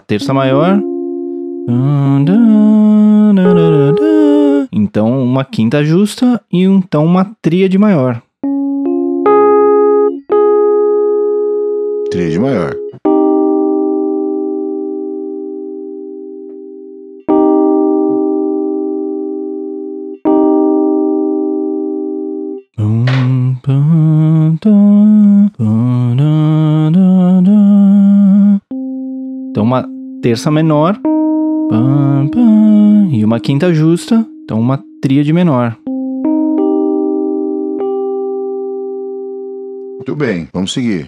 Terça 0.08 0.32
maior. 0.32 0.80
Então, 4.72 5.22
uma 5.22 5.44
quinta 5.44 5.84
justa 5.84 6.40
e 6.50 6.62
então 6.62 7.04
uma 7.04 7.26
tríade 7.42 7.76
maior. 7.76 8.20
Tríade 12.10 12.38
maior. 12.38 12.74
Terça 30.22 30.50
menor 30.50 30.98
e 33.10 33.24
uma 33.24 33.40
quinta 33.40 33.72
justa, 33.72 34.26
então 34.44 34.60
uma 34.60 34.82
tríade 35.00 35.32
menor. 35.32 35.76
Muito 39.96 40.16
bem, 40.16 40.48
vamos 40.52 40.72
seguir. 40.72 41.06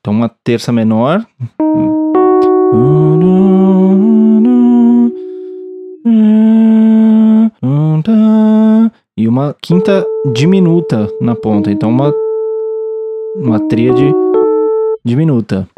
Então, 0.00 0.12
uma 0.14 0.28
terça 0.28 0.72
menor. 0.72 1.26
Quinta 9.62 10.06
diminuta 10.32 11.08
na 11.20 11.34
ponta. 11.34 11.70
Então, 11.70 11.90
uma, 11.90 12.14
uma 13.36 13.60
tríade 13.68 14.12
diminuta. 15.04 15.68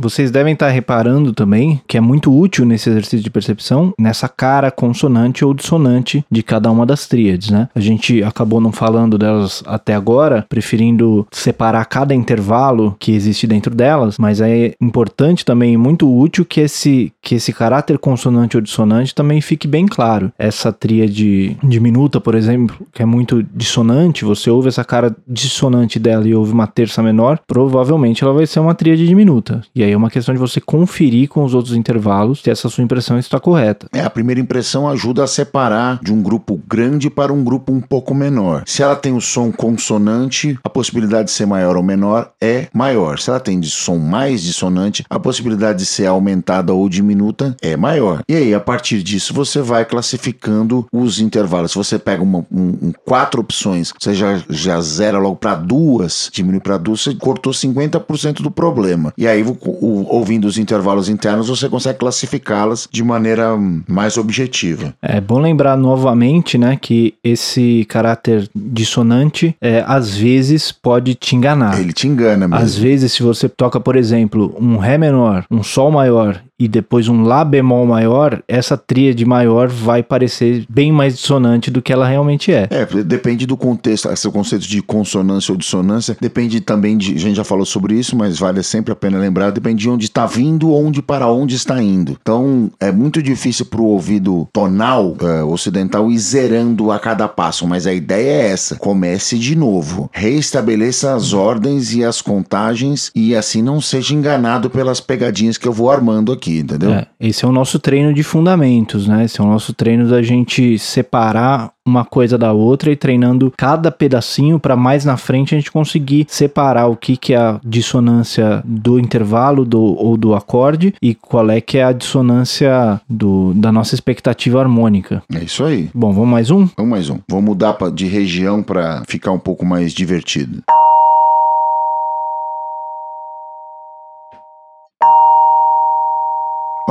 Vocês 0.00 0.30
devem 0.30 0.54
estar 0.54 0.70
reparando 0.70 1.34
também 1.34 1.78
que 1.86 1.98
é 1.98 2.00
muito 2.00 2.34
útil 2.34 2.64
nesse 2.64 2.88
exercício 2.88 3.22
de 3.22 3.30
percepção 3.30 3.92
nessa 3.98 4.28
cara 4.28 4.70
consonante 4.70 5.44
ou 5.44 5.52
dissonante 5.52 6.24
de 6.30 6.42
cada 6.42 6.70
uma 6.70 6.86
das 6.86 7.06
tríades, 7.06 7.50
né? 7.50 7.68
A 7.74 7.80
gente 7.80 8.22
acabou 8.22 8.62
não 8.62 8.72
falando 8.72 9.18
delas 9.18 9.62
até 9.66 9.94
agora, 9.94 10.46
preferindo 10.48 11.26
separar 11.30 11.84
cada 11.84 12.14
intervalo 12.14 12.96
que 12.98 13.12
existe 13.12 13.46
dentro 13.46 13.74
delas, 13.74 14.16
mas 14.18 14.40
é 14.40 14.72
importante 14.80 15.44
também, 15.44 15.76
muito 15.76 16.10
útil 16.10 16.46
que 16.46 16.62
esse 16.62 17.12
que 17.20 17.34
esse 17.34 17.52
caráter 17.52 17.98
consonante 17.98 18.56
ou 18.56 18.62
dissonante 18.62 19.14
também 19.14 19.42
fique 19.42 19.68
bem 19.68 19.86
claro. 19.86 20.32
Essa 20.38 20.72
tríade 20.72 21.58
diminuta, 21.62 22.18
por 22.18 22.34
exemplo, 22.34 22.86
que 22.94 23.02
é 23.02 23.06
muito 23.06 23.42
dissonante, 23.54 24.24
você 24.24 24.48
ouve 24.48 24.68
essa 24.68 24.82
cara 24.82 25.14
dissonante 25.28 25.98
dela 25.98 26.26
e 26.26 26.34
ouve 26.34 26.52
uma 26.52 26.66
terça 26.66 27.02
menor, 27.02 27.38
provavelmente 27.46 28.24
ela 28.24 28.32
vai 28.32 28.46
ser 28.46 28.60
uma 28.60 28.74
tríade 28.74 29.06
diminuta. 29.06 29.60
E 29.74 29.82
aí 29.82 29.89
é 29.92 29.96
uma 29.96 30.10
questão 30.10 30.34
de 30.34 30.40
você 30.40 30.60
conferir 30.60 31.28
com 31.28 31.44
os 31.44 31.54
outros 31.54 31.74
intervalos 31.74 32.40
se 32.42 32.50
essa 32.50 32.68
sua 32.68 32.84
impressão 32.84 33.18
está 33.18 33.38
correta. 33.40 33.88
É, 33.92 34.00
a 34.00 34.10
primeira 34.10 34.40
impressão 34.40 34.88
ajuda 34.88 35.24
a 35.24 35.26
separar 35.26 36.00
de 36.02 36.12
um 36.12 36.22
grupo 36.22 36.60
grande 36.68 37.10
para 37.10 37.32
um 37.32 37.42
grupo 37.42 37.72
um 37.72 37.80
pouco 37.80 38.14
menor. 38.14 38.62
Se 38.66 38.82
ela 38.82 38.96
tem 38.96 39.14
o 39.14 39.20
som 39.20 39.50
consonante, 39.50 40.58
a 40.62 40.68
possibilidade 40.68 41.26
de 41.26 41.32
ser 41.32 41.46
maior 41.46 41.76
ou 41.76 41.82
menor 41.82 42.32
é 42.40 42.68
maior. 42.72 43.18
Se 43.18 43.30
ela 43.30 43.40
tem 43.40 43.58
de 43.58 43.70
som 43.70 43.98
mais 43.98 44.42
dissonante, 44.42 45.04
a 45.08 45.18
possibilidade 45.18 45.80
de 45.80 45.86
ser 45.86 46.06
aumentada 46.06 46.72
ou 46.72 46.88
diminuta 46.88 47.56
é 47.60 47.76
maior. 47.76 48.22
E 48.28 48.34
aí, 48.34 48.54
a 48.54 48.60
partir 48.60 49.02
disso, 49.02 49.34
você 49.34 49.60
vai 49.60 49.84
classificando 49.84 50.86
os 50.92 51.20
intervalos. 51.20 51.72
Se 51.72 51.78
você 51.78 51.98
pega 51.98 52.22
uma, 52.22 52.38
um, 52.50 52.68
um, 52.82 52.92
quatro 53.04 53.40
opções, 53.40 53.92
você 53.98 54.14
já, 54.14 54.42
já 54.48 54.80
zera 54.80 55.18
logo 55.18 55.36
para 55.36 55.54
duas, 55.54 56.30
diminui 56.32 56.60
para 56.60 56.78
duas, 56.78 57.00
você 57.00 57.14
cortou 57.14 57.52
50% 57.52 58.42
do 58.42 58.50
problema. 58.50 59.12
E 59.16 59.26
aí, 59.26 59.42
o, 59.80 60.06
ouvindo 60.14 60.44
os 60.44 60.58
intervalos 60.58 61.08
internos, 61.08 61.48
você 61.48 61.68
consegue 61.68 61.98
classificá-las 61.98 62.88
de 62.90 63.02
maneira 63.02 63.56
mais 63.88 64.16
objetiva. 64.18 64.94
É 65.00 65.20
bom 65.20 65.38
lembrar 65.38 65.76
novamente, 65.76 66.58
né, 66.58 66.78
que 66.80 67.14
esse 67.24 67.86
caráter 67.88 68.48
dissonante, 68.54 69.56
é, 69.60 69.82
às 69.86 70.14
vezes, 70.14 70.70
pode 70.70 71.14
te 71.14 71.34
enganar. 71.34 71.80
Ele 71.80 71.92
te 71.92 72.06
engana 72.06 72.46
mesmo. 72.46 72.62
Às 72.62 72.76
vezes, 72.76 73.12
se 73.12 73.22
você 73.22 73.48
toca, 73.48 73.80
por 73.80 73.96
exemplo, 73.96 74.54
um 74.60 74.76
Ré 74.76 74.98
menor, 74.98 75.44
um 75.50 75.62
Sol 75.62 75.90
maior 75.90 76.40
e 76.60 76.68
depois 76.68 77.08
um 77.08 77.22
Lá 77.30 77.42
bemol 77.42 77.86
maior, 77.86 78.42
essa 78.46 78.76
tríade 78.76 79.24
maior 79.24 79.68
vai 79.68 80.02
parecer 80.02 80.66
bem 80.68 80.92
mais 80.92 81.14
dissonante 81.14 81.70
do 81.70 81.80
que 81.80 81.92
ela 81.92 82.06
realmente 82.06 82.52
é. 82.52 82.68
É, 82.70 82.84
depende 83.02 83.46
do 83.46 83.56
contexto, 83.56 84.10
esse 84.10 84.28
conceito 84.30 84.68
de 84.68 84.82
consonância 84.82 85.52
ou 85.52 85.56
dissonância, 85.56 86.16
depende 86.20 86.60
também 86.60 86.98
de, 86.98 87.14
a 87.14 87.18
gente 87.18 87.36
já 87.36 87.44
falou 87.44 87.64
sobre 87.64 87.94
isso, 87.94 88.14
mas 88.14 88.38
vale 88.38 88.62
sempre 88.62 88.92
a 88.92 88.96
pena 88.96 89.18
lembrar, 89.18 89.50
depende 89.50 89.82
de 89.82 89.88
onde 89.88 90.04
está 90.04 90.26
vindo, 90.26 90.72
onde 90.74 91.00
para 91.00 91.28
onde 91.28 91.54
está 91.54 91.80
indo. 91.82 92.18
Então, 92.20 92.70
é 92.78 92.92
muito 92.92 93.22
difícil 93.22 93.64
para 93.64 93.80
o 93.80 93.86
ouvido 93.86 94.46
tonal 94.52 95.16
é, 95.20 95.42
ocidental 95.44 96.10
ir 96.10 96.18
zerando 96.18 96.90
a 96.90 96.98
cada 96.98 97.26
passo, 97.26 97.66
mas 97.66 97.86
a 97.86 97.94
ideia 97.94 98.42
é 98.42 98.50
essa, 98.50 98.76
comece 98.76 99.38
de 99.38 99.56
novo, 99.56 100.10
reestabeleça 100.12 101.14
as 101.14 101.32
ordens 101.32 101.94
e 101.94 102.04
as 102.04 102.20
contagens 102.20 103.10
e 103.14 103.34
assim 103.34 103.62
não 103.62 103.80
seja 103.80 104.14
enganado 104.14 104.68
pelas 104.68 105.00
pegadinhas 105.00 105.56
que 105.56 105.66
eu 105.66 105.72
vou 105.72 105.90
armando 105.90 106.32
aqui 106.32 106.49
aqui, 106.50 106.58
entendeu? 106.58 106.92
É, 106.92 107.06
esse 107.20 107.44
é 107.44 107.48
o 107.48 107.52
nosso 107.52 107.78
treino 107.78 108.12
de 108.12 108.22
fundamentos, 108.22 109.06
né? 109.06 109.24
Esse 109.24 109.40
é 109.40 109.44
o 109.44 109.46
nosso 109.46 109.72
treino 109.72 110.08
da 110.08 110.20
gente 110.22 110.78
separar 110.78 111.72
uma 111.86 112.04
coisa 112.04 112.36
da 112.36 112.52
outra 112.52 112.92
e 112.92 112.96
treinando 112.96 113.52
cada 113.56 113.90
pedacinho 113.90 114.60
para 114.60 114.76
mais 114.76 115.04
na 115.04 115.16
frente 115.16 115.54
a 115.54 115.58
gente 115.58 115.72
conseguir 115.72 116.26
separar 116.28 116.86
o 116.86 116.96
que, 116.96 117.16
que 117.16 117.32
é 117.32 117.38
a 117.38 117.60
dissonância 117.64 118.62
do 118.64 118.98
intervalo 118.98 119.64
do, 119.64 119.82
ou 119.82 120.16
do 120.16 120.34
acorde 120.34 120.94
e 121.00 121.14
qual 121.14 121.50
é 121.50 121.60
que 121.60 121.78
é 121.78 121.84
a 121.84 121.92
dissonância 121.92 123.00
do, 123.08 123.52
da 123.54 123.72
nossa 123.72 123.94
expectativa 123.94 124.60
harmônica. 124.60 125.22
É 125.32 125.42
isso 125.42 125.64
aí. 125.64 125.90
Bom, 125.94 126.12
vamos 126.12 126.28
mais 126.28 126.50
um? 126.50 126.68
Vamos 126.76 126.90
mais 126.90 127.10
um. 127.10 127.18
Vamos 127.28 127.44
mudar 127.44 127.74
pra, 127.74 127.90
de 127.90 128.06
região 128.06 128.62
para 128.62 129.02
ficar 129.08 129.32
um 129.32 129.38
pouco 129.38 129.64
mais 129.64 129.92
divertido. 129.92 130.62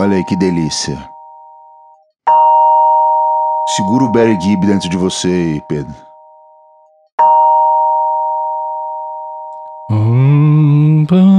Olha 0.09 0.17
aí 0.17 0.23
que 0.23 0.35
delícia. 0.35 0.97
Segura 3.75 4.05
o 4.05 4.11
Barry 4.11 4.41
Gibb 4.41 4.65
dentro 4.65 4.89
de 4.89 4.97
você, 4.97 5.63
Pedro. 5.67 5.93
Boa. 9.87 11.38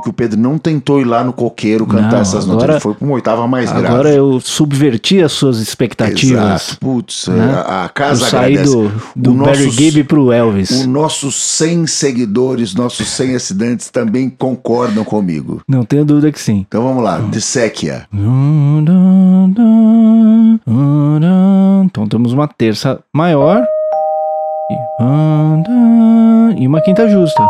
Que 0.00 0.08
o 0.08 0.12
Pedro 0.12 0.38
não 0.38 0.58
tentou 0.58 1.00
ir 1.00 1.04
lá 1.04 1.22
no 1.24 1.32
coqueiro 1.32 1.86
cantar 1.86 2.12
Não, 2.12 2.20
essas 2.20 2.44
agora- 2.44 2.54
notas, 2.54 2.70
ele 2.76 2.80
foi 2.80 2.94
para 2.94 3.04
uma 3.04 3.14
oitava 3.14 3.46
mais 3.46 3.70
grave. 3.70 3.86
Agora 3.86 4.10
eu 4.10 4.40
subverti 4.40 5.22
as 5.22 5.32
suas 5.32 5.58
expectativas. 5.58 6.44
Exato. 6.62 6.78
Putz, 6.80 7.28
né? 7.28 7.62
a, 7.66 7.82
a 7.82 7.84
Eu 7.86 7.88
casa 7.90 8.26
saí 8.28 8.52
agradece. 8.58 8.74
do, 8.76 8.92
do 9.16 9.34
Barry 9.34 9.70
Gibb 9.70 10.04
pro 10.04 10.32
Elvis. 10.32 10.70
Os 10.70 10.86
nossos 10.86 11.34
100 11.36 11.86
seguidores, 11.86 12.74
nossos 12.74 13.08
100 13.08 13.34
acidentes 13.36 13.90
também 13.90 14.28
concordam 14.30 15.04
comigo. 15.04 15.62
Não 15.68 15.84
tenho 15.84 16.04
dúvida 16.04 16.30
que 16.32 16.40
sim. 16.40 16.64
Então 16.68 16.82
vamos 16.82 17.02
lá, 17.02 17.18
de 17.18 17.40
Séquia. 17.40 18.06
Então 21.84 22.06
temos 22.08 22.32
uma 22.32 22.46
terça 22.48 22.98
maior 23.12 23.62
e 26.58 26.66
uma 26.66 26.80
quinta 26.80 27.08
justa. 27.08 27.42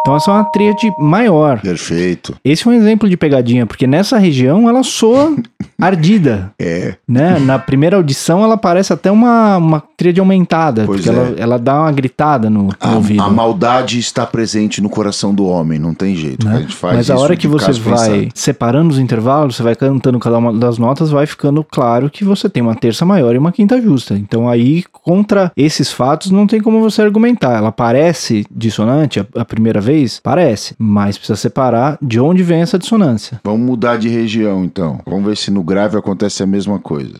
Então 0.00 0.16
essa 0.16 0.30
é 0.30 0.34
uma 0.34 0.44
tríade 0.44 0.90
maior. 0.98 1.60
Perfeito. 1.60 2.34
Esse 2.44 2.66
é 2.66 2.70
um 2.70 2.74
exemplo 2.74 3.08
de 3.08 3.16
pegadinha, 3.16 3.66
porque 3.66 3.86
nessa 3.86 4.16
região 4.18 4.68
ela 4.68 4.82
soa 4.82 5.36
ardida. 5.80 6.52
É. 6.58 6.94
Né? 7.06 7.38
Na 7.38 7.58
primeira 7.58 7.96
audição 7.96 8.42
ela 8.42 8.56
parece 8.56 8.92
até 8.92 9.10
uma, 9.10 9.56
uma 9.58 9.82
tríade 9.96 10.18
aumentada, 10.20 10.84
Pois 10.86 11.00
porque 11.02 11.10
é. 11.10 11.20
ela, 11.20 11.34
ela 11.38 11.58
dá 11.58 11.80
uma 11.82 11.92
gritada 11.92 12.48
no, 12.48 12.64
no 12.64 12.70
A, 12.80 12.94
ouvido. 12.94 13.22
a 13.22 13.28
maldade 13.28 13.98
está 13.98 14.24
presente 14.24 14.80
no 14.80 14.88
coração 14.88 15.34
do 15.34 15.46
homem, 15.46 15.78
não 15.78 15.92
tem 15.94 16.14
jeito. 16.16 16.46
né? 16.46 16.56
A 16.56 16.60
gente 16.60 16.74
faz 16.74 16.96
Mas 16.96 17.10
a 17.10 17.16
hora 17.18 17.36
que 17.36 17.46
você 17.48 17.72
vai 17.72 18.10
pensado. 18.20 18.28
separando 18.34 18.90
os 18.90 18.98
intervalos, 18.98 19.56
você 19.56 19.62
vai 19.62 19.74
cantando 19.74 20.18
cada 20.18 20.38
uma 20.38 20.52
das 20.52 20.78
notas, 20.78 21.10
vai 21.10 21.26
ficando 21.26 21.62
claro 21.64 22.08
que 22.08 22.24
você 22.24 22.48
tem 22.48 22.62
uma 22.62 22.74
terça 22.74 23.04
maior 23.04 23.34
e 23.34 23.38
uma 23.38 23.52
quinta 23.52 23.80
justa. 23.80 24.14
Então 24.14 24.48
aí, 24.48 24.84
contra 24.92 25.52
esses 25.56 25.92
fatos, 25.92 26.30
não 26.30 26.46
tem 26.46 26.60
como 26.60 26.80
você 26.80 27.02
argumentar. 27.02 27.56
Ela 27.58 27.72
parece 27.72 28.46
dissonante 28.50 29.20
a, 29.20 29.26
a 29.36 29.44
primeira 29.44 29.80
vez? 29.80 29.87
Parece. 30.22 30.74
Mas 30.78 31.16
precisa 31.16 31.36
separar 31.36 31.98
de 32.02 32.20
onde 32.20 32.42
vem 32.42 32.60
essa 32.60 32.78
dissonância. 32.78 33.40
Vamos 33.42 33.66
mudar 33.66 33.96
de 33.96 34.08
região 34.08 34.64
então. 34.64 35.00
Vamos 35.06 35.24
ver 35.24 35.36
se 35.36 35.50
no 35.50 35.62
grave 35.62 35.96
acontece 35.96 36.42
a 36.42 36.46
mesma 36.46 36.78
coisa. 36.78 37.14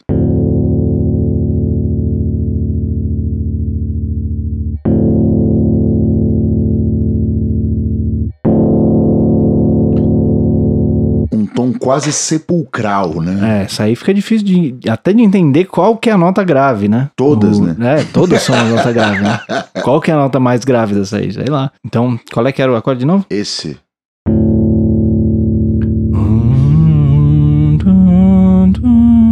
Quase 11.78 12.12
sepulcral, 12.12 13.20
né? 13.20 13.60
É, 13.60 13.64
essa 13.64 13.84
aí 13.84 13.94
fica 13.96 14.12
difícil 14.14 14.46
de 14.46 14.90
até 14.90 15.12
de 15.12 15.22
entender 15.22 15.64
qual 15.66 15.96
que 15.96 16.10
é 16.10 16.12
a 16.12 16.18
nota 16.18 16.42
grave, 16.44 16.88
né? 16.88 17.10
Todas, 17.16 17.58
O- 17.58 17.64
né? 17.64 17.76
É, 18.00 18.04
todas 18.04 18.42
são 18.42 18.54
a 18.54 18.64
nota 18.64 18.92
grave, 18.92 19.20
né? 19.22 19.40
Qual 19.82 20.00
que 20.00 20.10
é 20.10 20.14
a 20.14 20.16
nota 20.18 20.38
mais 20.40 20.64
grave 20.64 20.94
dessa 20.94 21.16
aí? 21.18 21.32
Sei 21.32 21.46
lá. 21.46 21.70
Então, 21.84 22.18
qual 22.32 22.46
é 22.46 22.52
que 22.52 22.60
era 22.60 22.70
o 22.72 22.76
acorde 22.76 23.00
de 23.00 23.06
novo? 23.06 23.24
Esse. 23.30 23.78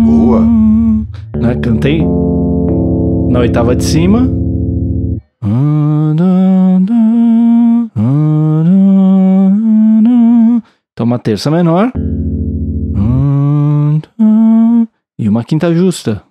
Boa. 0.04 0.40
Né? 1.36 1.54
Cantei 1.62 2.02
na 3.30 3.40
oitava 3.40 3.74
de 3.76 3.84
cima. 3.84 4.28
Então 10.96 11.04
uma 11.04 11.18
terça 11.18 11.50
menor. 11.50 11.92
E 15.18 15.28
uma 15.28 15.44
quinta 15.44 15.74
justa. 15.74 16.22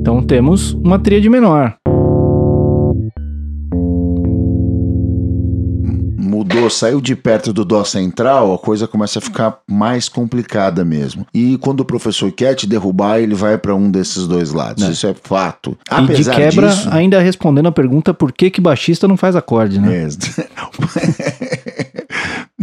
Então 0.00 0.22
temos 0.26 0.72
uma 0.72 0.98
tríade 0.98 1.28
menor. 1.28 1.76
Mudou, 6.16 6.70
saiu 6.70 7.02
de 7.02 7.14
perto 7.14 7.52
do 7.52 7.66
dó 7.66 7.84
central, 7.84 8.54
a 8.54 8.58
coisa 8.58 8.88
começa 8.88 9.18
a 9.18 9.22
ficar 9.22 9.58
mais 9.68 10.08
complicada 10.08 10.86
mesmo. 10.86 11.26
E 11.34 11.58
quando 11.58 11.80
o 11.80 11.84
professor 11.84 12.32
quer 12.32 12.54
te 12.54 12.66
derrubar, 12.66 13.18
ele 13.18 13.34
vai 13.34 13.58
para 13.58 13.74
um 13.74 13.90
desses 13.90 14.26
dois 14.26 14.52
lados. 14.52 14.82
É. 14.82 14.90
Isso 14.90 15.06
é 15.06 15.14
fato. 15.22 15.76
e 15.86 15.94
de 16.06 16.12
Apesar 16.12 16.34
quebra, 16.34 16.68
disso, 16.68 16.88
ainda 16.90 17.20
respondendo 17.20 17.66
a 17.66 17.72
pergunta 17.72 18.14
por 18.14 18.32
que 18.32 18.48
que 18.48 18.62
baixista 18.62 19.06
não 19.06 19.18
faz 19.18 19.36
acorde, 19.36 19.78
né? 19.78 20.04
É. 20.04 20.08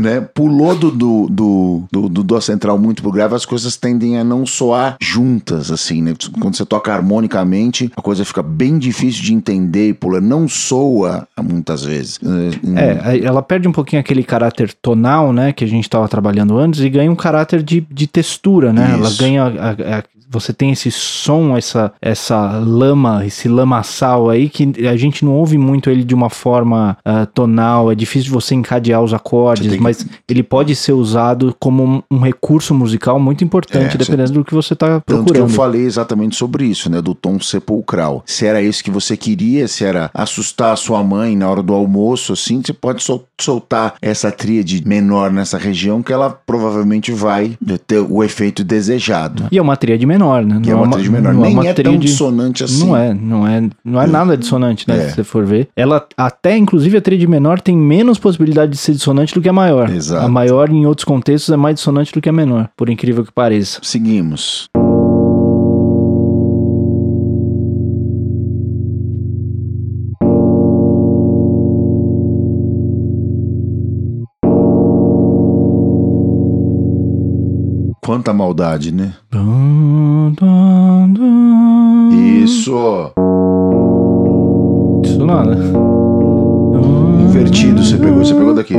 né? 0.02 0.22
Pulou 0.22 0.76
do, 0.76 0.92
do, 0.92 1.28
do, 1.30 1.84
do, 1.92 2.10
do 2.10 2.24
dó 2.24 2.40
central 2.42 2.78
muito 2.78 3.02
pro 3.02 3.12
grave, 3.12 3.36
as 3.36 3.46
coisas 3.46 3.76
tendem 3.78 4.18
a 4.18 4.24
não 4.24 4.46
soar 4.46 4.98
juntas, 5.00 5.72
assim, 5.72 6.02
né? 6.02 6.14
Quando 6.40 6.56
você 6.56 6.66
toca 6.66 6.94
harmonicamente, 6.94 7.92
a 7.96 8.02
coisa 8.02 8.26
fica 8.26 8.42
bem 8.44 8.78
difícil 8.78 9.24
de 9.24 9.34
entender 9.34 9.90
e 9.90 9.94
pula. 9.94 10.20
Não 10.20 10.48
soa 10.48 11.28
muitas 11.42 11.84
vezes. 11.84 12.20
É, 12.76 13.00
aí 13.04 13.22
ela 13.24 13.42
perde 13.42 13.68
um 13.68 13.72
pouquinho 13.72 14.00
aquele 14.00 14.24
caráter 14.24 14.74
tonal, 14.82 15.32
né, 15.32 15.52
que 15.54 15.64
a 15.64 15.68
gente 15.68 15.84
estava 15.84 16.08
trabalhando 16.08 16.58
antes, 16.58 16.82
e 16.82 16.90
ganha 16.90 17.12
um 17.12 17.16
caráter 17.16 17.64
de, 17.64 17.82
de 17.92 18.08
textura, 18.08 18.74
né? 18.74 18.92
Ela 18.94 19.08
Isso. 19.08 19.20
ganha. 19.22 19.44
a- 19.44 19.98
a- 20.00 20.04
você 20.32 20.54
tem 20.54 20.72
esse 20.72 20.90
som, 20.92 21.58
essa, 21.58 21.92
essa 22.02 22.58
lama, 22.60 23.26
esse 23.26 23.48
lamaçal 23.50 24.30
aí, 24.30 24.50
que 24.50 24.72
a 24.88 24.96
gente 24.96 25.26
não 25.26 25.34
ouve 25.34 25.58
muito 25.58 25.90
ele 25.90 26.04
de 26.04 26.16
uma 26.16 26.30
forma 26.30 26.98
ah, 27.04 27.26
tonal, 27.26 27.92
é 27.92 27.96
difícil 27.96 28.26
de 28.26 28.32
você 28.32 28.56
encadear 28.56 29.02
os 29.02 29.12
Você 29.12 29.16
acordes, 29.16 29.68
tem 29.68 29.78
que- 29.78 29.84
mas 29.84 30.06
ele 30.30 30.42
pode 30.44 30.76
ser 30.76 30.94
usado 30.94 31.56
como 31.60 31.84
um, 31.84 32.02
um 32.10 32.20
recurso 32.20 32.74
musical 32.74 33.20
muito 33.20 33.44
importante, 33.44 33.96
É, 33.96 33.98
dependendo 33.98 34.32
do 34.32 34.46
que 34.46 34.54
você 34.54 34.74
está 34.74 35.02
Tanto 35.02 35.06
que 35.06 35.12
eu 35.14 35.24
procurando. 35.46 35.50
falei 35.50 35.82
exatamente 35.84 36.36
sobre 36.36 36.66
isso, 36.66 36.90
né? 36.90 37.02
Do 37.02 37.14
tom 37.14 37.40
sepulcral. 37.40 38.24
Se 38.26 38.46
era 38.46 38.62
isso 38.62 38.84
que 38.84 38.90
você 38.92 39.18
queria, 39.18 39.68
se 39.68 39.84
era 39.84 40.10
assustar 40.14 40.74
a 40.74 40.76
sua 40.76 41.04
mãe 41.04 41.36
na 41.36 41.50
hora 41.50 41.62
do 41.62 41.74
almoço, 41.74 42.34
assim, 42.34 42.62
você 42.64 42.74
pode 42.74 43.04
sol- 43.04 43.26
soltar 43.40 43.96
essa 44.02 44.32
tríade 44.32 44.82
menor 44.86 45.32
nessa 45.32 45.58
região 45.58 46.02
que 46.02 46.14
ela 46.14 46.30
provavelmente 46.30 47.12
vai 47.12 47.58
ter 47.88 48.00
o 48.00 48.24
efeito 48.24 48.64
desejado. 48.64 49.48
E 49.52 49.58
é 49.58 49.62
uma 49.62 49.76
tríade 49.76 50.06
menor, 50.06 50.21
né? 50.46 50.60
Que 50.64 50.70
é 50.70 50.74
Não 50.74 50.84
uma 50.84 50.92
tríade 50.92 51.12
menor. 51.12 51.34
não 51.34 51.42
Nem 51.42 51.54
uma 51.54 51.68
é 51.68 51.74
tão 51.74 51.98
dissonante 51.98 52.64
assim. 52.64 52.86
Não 52.86 52.96
é, 52.98 53.14
não 53.14 53.48
é, 53.48 53.70
não 53.84 54.02
é 54.02 54.08
nada 54.08 54.38
dissonante, 54.38 54.88
né? 54.88 54.98
É. 54.98 55.10
Se 55.10 55.16
você 55.16 55.24
for 55.24 55.46
ver. 55.46 55.70
Ela, 55.76 56.06
até 56.18 56.58
inclusive 56.58 56.98
a 56.98 57.02
tríade 57.02 57.28
menor 57.28 57.60
tem 57.62 57.76
menos 57.76 58.18
possibilidade 58.20 58.72
de 58.72 58.78
ser 58.78 58.94
dissonante 58.94 59.34
do 59.34 59.42
que 59.42 59.50
a 59.50 59.54
maior. 59.54 59.90
Exato. 59.90 60.26
A 60.26 60.30
maior, 60.30 60.70
em 60.70 60.86
outros 60.86 61.06
contextos, 61.06 61.54
é 61.54 61.58
mais 61.58 61.76
dissonante 61.76 62.12
do 62.12 62.22
que 62.22 62.30
a 62.30 62.34
menor, 62.34 62.70
por 62.76 62.90
incrível 62.90 63.24
que 63.24 63.32
pareça. 63.32 63.80
Seguimos. 63.84 64.70
Quanta 78.12 78.34
maldade, 78.34 78.92
né? 78.94 79.14
Isso. 82.44 83.14
Isso 85.06 85.26
nada. 85.26 85.58
Invertido, 87.22 87.82
você 87.82 87.96
pegou. 87.96 88.18
Você 88.18 88.34
pegou 88.34 88.54
daqui. 88.54 88.76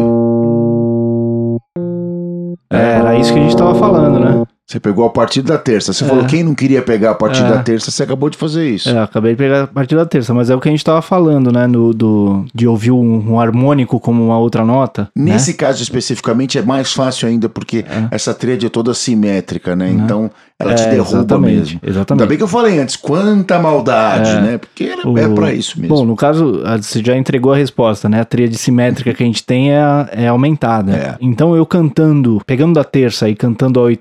É, 2.71 2.99
era 2.99 3.18
isso 3.18 3.33
que 3.33 3.38
a 3.38 3.42
gente 3.42 3.57
tava 3.57 3.75
falando, 3.75 4.21
né? 4.21 4.45
Você 4.66 4.79
pegou 4.81 5.05
a 5.05 5.11
partir 5.11 5.42
da 5.42 5.59
terça. 5.59 5.92
Você 5.92 6.05
É. 6.05 6.07
falou 6.07 6.25
quem 6.25 6.42
não 6.42 6.55
queria 6.55 6.81
pegar 6.81 7.11
a 7.11 7.14
partir 7.14 7.42
É. 7.42 7.48
da 7.48 7.62
terça, 7.62 7.90
você 7.90 8.05
acabou 8.05 8.31
de 8.31 8.38
fazer 8.38 8.66
isso. 8.70 8.88
É, 8.88 8.98
acabei 9.03 9.33
de 9.33 9.37
pegar 9.37 9.64
a 9.64 9.66
partir 9.66 9.96
da 9.96 10.07
terça, 10.07 10.33
mas 10.33 10.48
é 10.51 10.55
o 10.55 10.61
que 10.61 10.68
a 10.68 10.70
gente 10.70 10.85
tava 10.85 11.03
falando, 11.03 11.53
né? 11.53 11.66
No, 11.66 11.92
do, 11.92 12.44
de 12.55 12.66
ouvir 12.66 12.92
um, 12.92 13.33
um 13.33 13.40
harmônico 13.40 13.98
como 14.01 14.25
uma 14.25 14.38
outra 14.38 14.64
nota. 14.64 15.11
né? 15.16 15.33
Nesse 15.33 15.55
caso 15.55 15.83
especificamente 15.83 16.57
é 16.59 16.62
mais 16.62 16.92
fácil 16.92 17.29
ainda 17.29 17.48
porque 17.48 17.85
essa 18.11 18.33
tríade 18.33 18.64
é 18.64 18.68
toda 18.68 18.94
simétrica, 18.94 19.75
né? 19.77 19.90
Então 19.90 20.31
ela 20.59 20.75
te 20.75 20.85
É, 20.85 20.90
derruba 20.90 21.18
exatamente, 21.18 21.55
mesmo. 21.57 21.81
Exatamente. 21.83 22.12
Ainda 22.22 22.27
bem 22.29 22.37
que 22.38 22.44
eu 22.44 22.48
falei 22.48 22.79
antes, 22.79 22.94
quanta 22.96 23.59
maldade, 23.59 24.31
É. 24.31 24.40
né? 24.40 24.59
Porque 24.59 24.85
ela 24.85 25.09
O- 25.09 25.18
é 25.18 25.29
pra 25.29 25.53
isso 25.53 25.79
mesmo. 25.81 25.96
Bom, 25.96 26.05
no 26.05 26.14
caso, 26.14 26.62
a- 26.64 26.77
você 26.81 27.03
já 27.05 27.16
entregou 27.16 27.53
a 27.53 27.57
resposta, 27.57 28.09
né? 28.09 28.20
A 28.20 28.25
tríade 28.25 28.57
simétrica 28.57 29.12
que 29.12 29.22
a 29.22 29.27
gente 29.27 29.42
tem 29.44 29.72
é, 29.72 29.81
a- 29.81 30.09
é 30.12 30.29
aumentada. 30.29 30.92
É. 30.94 31.16
Então 31.20 31.57
eu 31.57 31.66
cantando, 31.66 32.40
pegando 32.46 32.75
da 32.75 32.85
terça 32.85 33.29
e 33.29 33.35
cantando 33.35 33.81
a, 33.81 33.83
oit- 33.83 34.01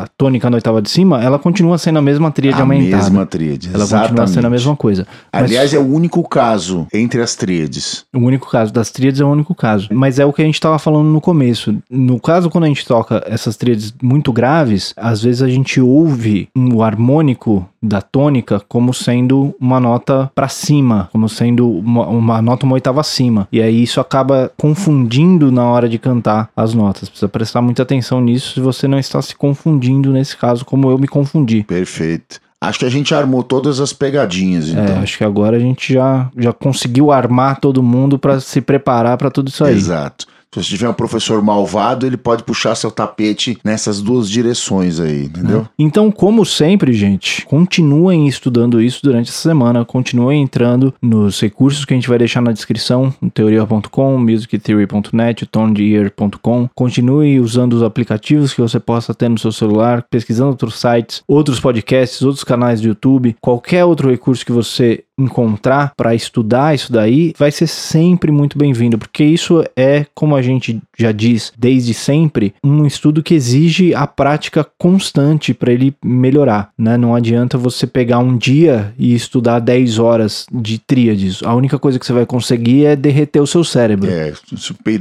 a 0.00 0.06
tônica 0.16 0.48
na 0.50 0.56
oitava 0.56 0.80
de 0.80 0.90
cima, 0.90 1.22
ela 1.22 1.38
continua 1.38 1.76
sendo 1.78 1.98
a 1.98 2.02
mesma 2.02 2.30
tríade 2.30 2.58
a 2.58 2.62
aumentada. 2.62 3.02
mesma 3.02 3.26
tríade, 3.26 3.68
ela 3.68 3.78
continua 3.84 4.00
exatamente. 4.04 4.30
sendo 4.30 4.46
a 4.46 4.50
mesma 4.50 4.76
coisa. 4.76 5.06
Mas 5.32 5.42
Aliás, 5.44 5.74
é 5.74 5.78
o 5.78 5.86
único 5.86 6.22
caso 6.28 6.86
entre 6.92 7.20
as 7.22 7.34
tríades. 7.34 8.04
o 8.14 8.18
único 8.18 8.48
caso 8.50 8.72
das 8.72 8.90
tríades 8.90 9.20
é 9.20 9.24
o 9.24 9.28
único 9.28 9.54
caso. 9.54 9.88
Mas 9.92 10.18
é 10.18 10.24
o 10.26 10.32
que 10.32 10.42
a 10.42 10.44
gente 10.44 10.54
estava 10.54 10.78
falando 10.78 11.06
no 11.08 11.20
começo. 11.20 11.74
No 11.90 12.18
caso, 12.20 12.48
quando 12.50 12.64
a 12.64 12.68
gente 12.68 12.86
toca 12.86 13.22
essas 13.26 13.56
tríades 13.56 13.94
muito 14.02 14.32
graves, 14.32 14.92
às 14.96 15.22
vezes 15.22 15.42
a 15.42 15.48
gente 15.48 15.80
ouve 15.80 16.48
um- 16.56 16.74
o 16.76 16.82
harmônico 16.82 17.66
da 17.84 18.00
tônica 18.00 18.62
como 18.68 18.94
sendo 18.94 19.54
uma 19.60 19.80
nota 19.80 20.30
para 20.36 20.46
cima, 20.48 21.08
como 21.12 21.28
sendo 21.28 21.68
uma, 21.68 22.06
uma 22.06 22.40
nota 22.42 22.64
uma 22.64 22.74
oitava 22.74 23.00
acima. 23.00 23.48
E 23.50 23.60
aí 23.60 23.82
isso 23.82 24.00
acaba 24.00 24.52
confundindo 24.56 25.50
na 25.50 25.64
hora 25.64 25.88
de 25.88 25.98
cantar 25.98 26.48
as 26.56 26.74
notas. 26.74 27.08
Precisa 27.08 27.28
prestar 27.28 27.60
muita 27.62 27.82
atenção 27.82 28.20
nisso 28.20 28.54
se 28.54 28.60
você 28.60 28.86
não 28.86 28.98
está 28.98 29.20
se 29.20 29.34
confundindo 29.34 29.81
nesse 29.90 30.36
caso, 30.36 30.64
como 30.64 30.90
eu 30.90 30.98
me 30.98 31.08
confundi. 31.08 31.62
Perfeito. 31.64 32.40
Acho 32.60 32.78
que 32.80 32.84
a 32.84 32.90
gente 32.90 33.12
armou 33.12 33.42
todas 33.42 33.80
as 33.80 33.92
pegadinhas, 33.92 34.68
É, 34.68 34.80
então. 34.80 35.02
acho 35.02 35.18
que 35.18 35.24
agora 35.24 35.56
a 35.56 35.60
gente 35.60 35.92
já, 35.92 36.30
já 36.38 36.52
conseguiu 36.52 37.10
armar 37.10 37.58
todo 37.58 37.82
mundo 37.82 38.18
para 38.18 38.38
se 38.38 38.60
preparar 38.60 39.16
para 39.18 39.30
tudo 39.30 39.48
isso 39.48 39.64
aí. 39.64 39.74
Exato. 39.74 40.26
Se 40.54 40.62
você 40.62 40.68
tiver 40.68 40.88
um 40.88 40.92
professor 40.92 41.42
malvado, 41.42 42.06
ele 42.06 42.18
pode 42.18 42.42
puxar 42.42 42.74
seu 42.74 42.90
tapete 42.90 43.58
nessas 43.64 44.02
duas 44.02 44.28
direções 44.28 45.00
aí, 45.00 45.24
entendeu? 45.24 45.66
Então, 45.78 46.10
como 46.10 46.44
sempre, 46.44 46.92
gente, 46.92 47.46
continuem 47.46 48.28
estudando 48.28 48.80
isso 48.80 49.00
durante 49.02 49.30
essa 49.30 49.48
semana, 49.48 49.82
continuem 49.82 50.42
entrando 50.42 50.92
nos 51.00 51.40
recursos 51.40 51.86
que 51.86 51.94
a 51.94 51.96
gente 51.96 52.08
vai 52.08 52.18
deixar 52.18 52.42
na 52.42 52.52
descrição, 52.52 53.14
teoria.com, 53.32 54.18
musictheory.net, 54.18 55.46
tonedear.com. 55.46 56.68
Continue 56.74 57.40
usando 57.40 57.72
os 57.72 57.82
aplicativos 57.82 58.52
que 58.52 58.60
você 58.60 58.78
possa 58.78 59.14
ter 59.14 59.30
no 59.30 59.38
seu 59.38 59.52
celular, 59.52 60.04
pesquisando 60.10 60.50
outros 60.50 60.78
sites, 60.78 61.22
outros 61.26 61.60
podcasts, 61.60 62.20
outros 62.20 62.44
canais 62.44 62.82
do 62.82 62.88
YouTube, 62.88 63.36
qualquer 63.40 63.86
outro 63.86 64.10
recurso 64.10 64.44
que 64.44 64.52
você 64.52 65.02
encontrar 65.18 65.92
para 65.96 66.14
estudar 66.14 66.74
isso 66.74 66.92
daí, 66.92 67.32
vai 67.38 67.50
ser 67.50 67.66
sempre 67.66 68.30
muito 68.30 68.58
bem-vindo, 68.58 68.98
porque 68.98 69.24
isso 69.24 69.64
é, 69.76 70.06
como 70.14 70.34
a 70.34 70.42
gente 70.42 70.80
já 70.98 71.12
diz 71.12 71.52
desde 71.58 71.94
sempre, 71.94 72.54
um 72.64 72.86
estudo 72.86 73.22
que 73.22 73.34
exige 73.34 73.94
a 73.94 74.06
prática 74.06 74.66
constante 74.78 75.52
para 75.54 75.72
ele 75.72 75.94
melhorar, 76.04 76.70
né? 76.78 76.96
Não 76.96 77.14
adianta 77.14 77.58
você 77.58 77.86
pegar 77.86 78.18
um 78.18 78.36
dia 78.36 78.92
e 78.98 79.14
estudar 79.14 79.58
10 79.60 79.98
horas 79.98 80.46
de 80.52 80.78
tríades. 80.78 81.42
A 81.42 81.54
única 81.54 81.78
coisa 81.78 81.98
que 81.98 82.06
você 82.06 82.12
vai 82.12 82.26
conseguir 82.26 82.86
é 82.86 82.96
derreter 82.96 83.40
o 83.40 83.46
seu 83.46 83.64
cérebro. 83.64 84.10
É, 84.10 84.32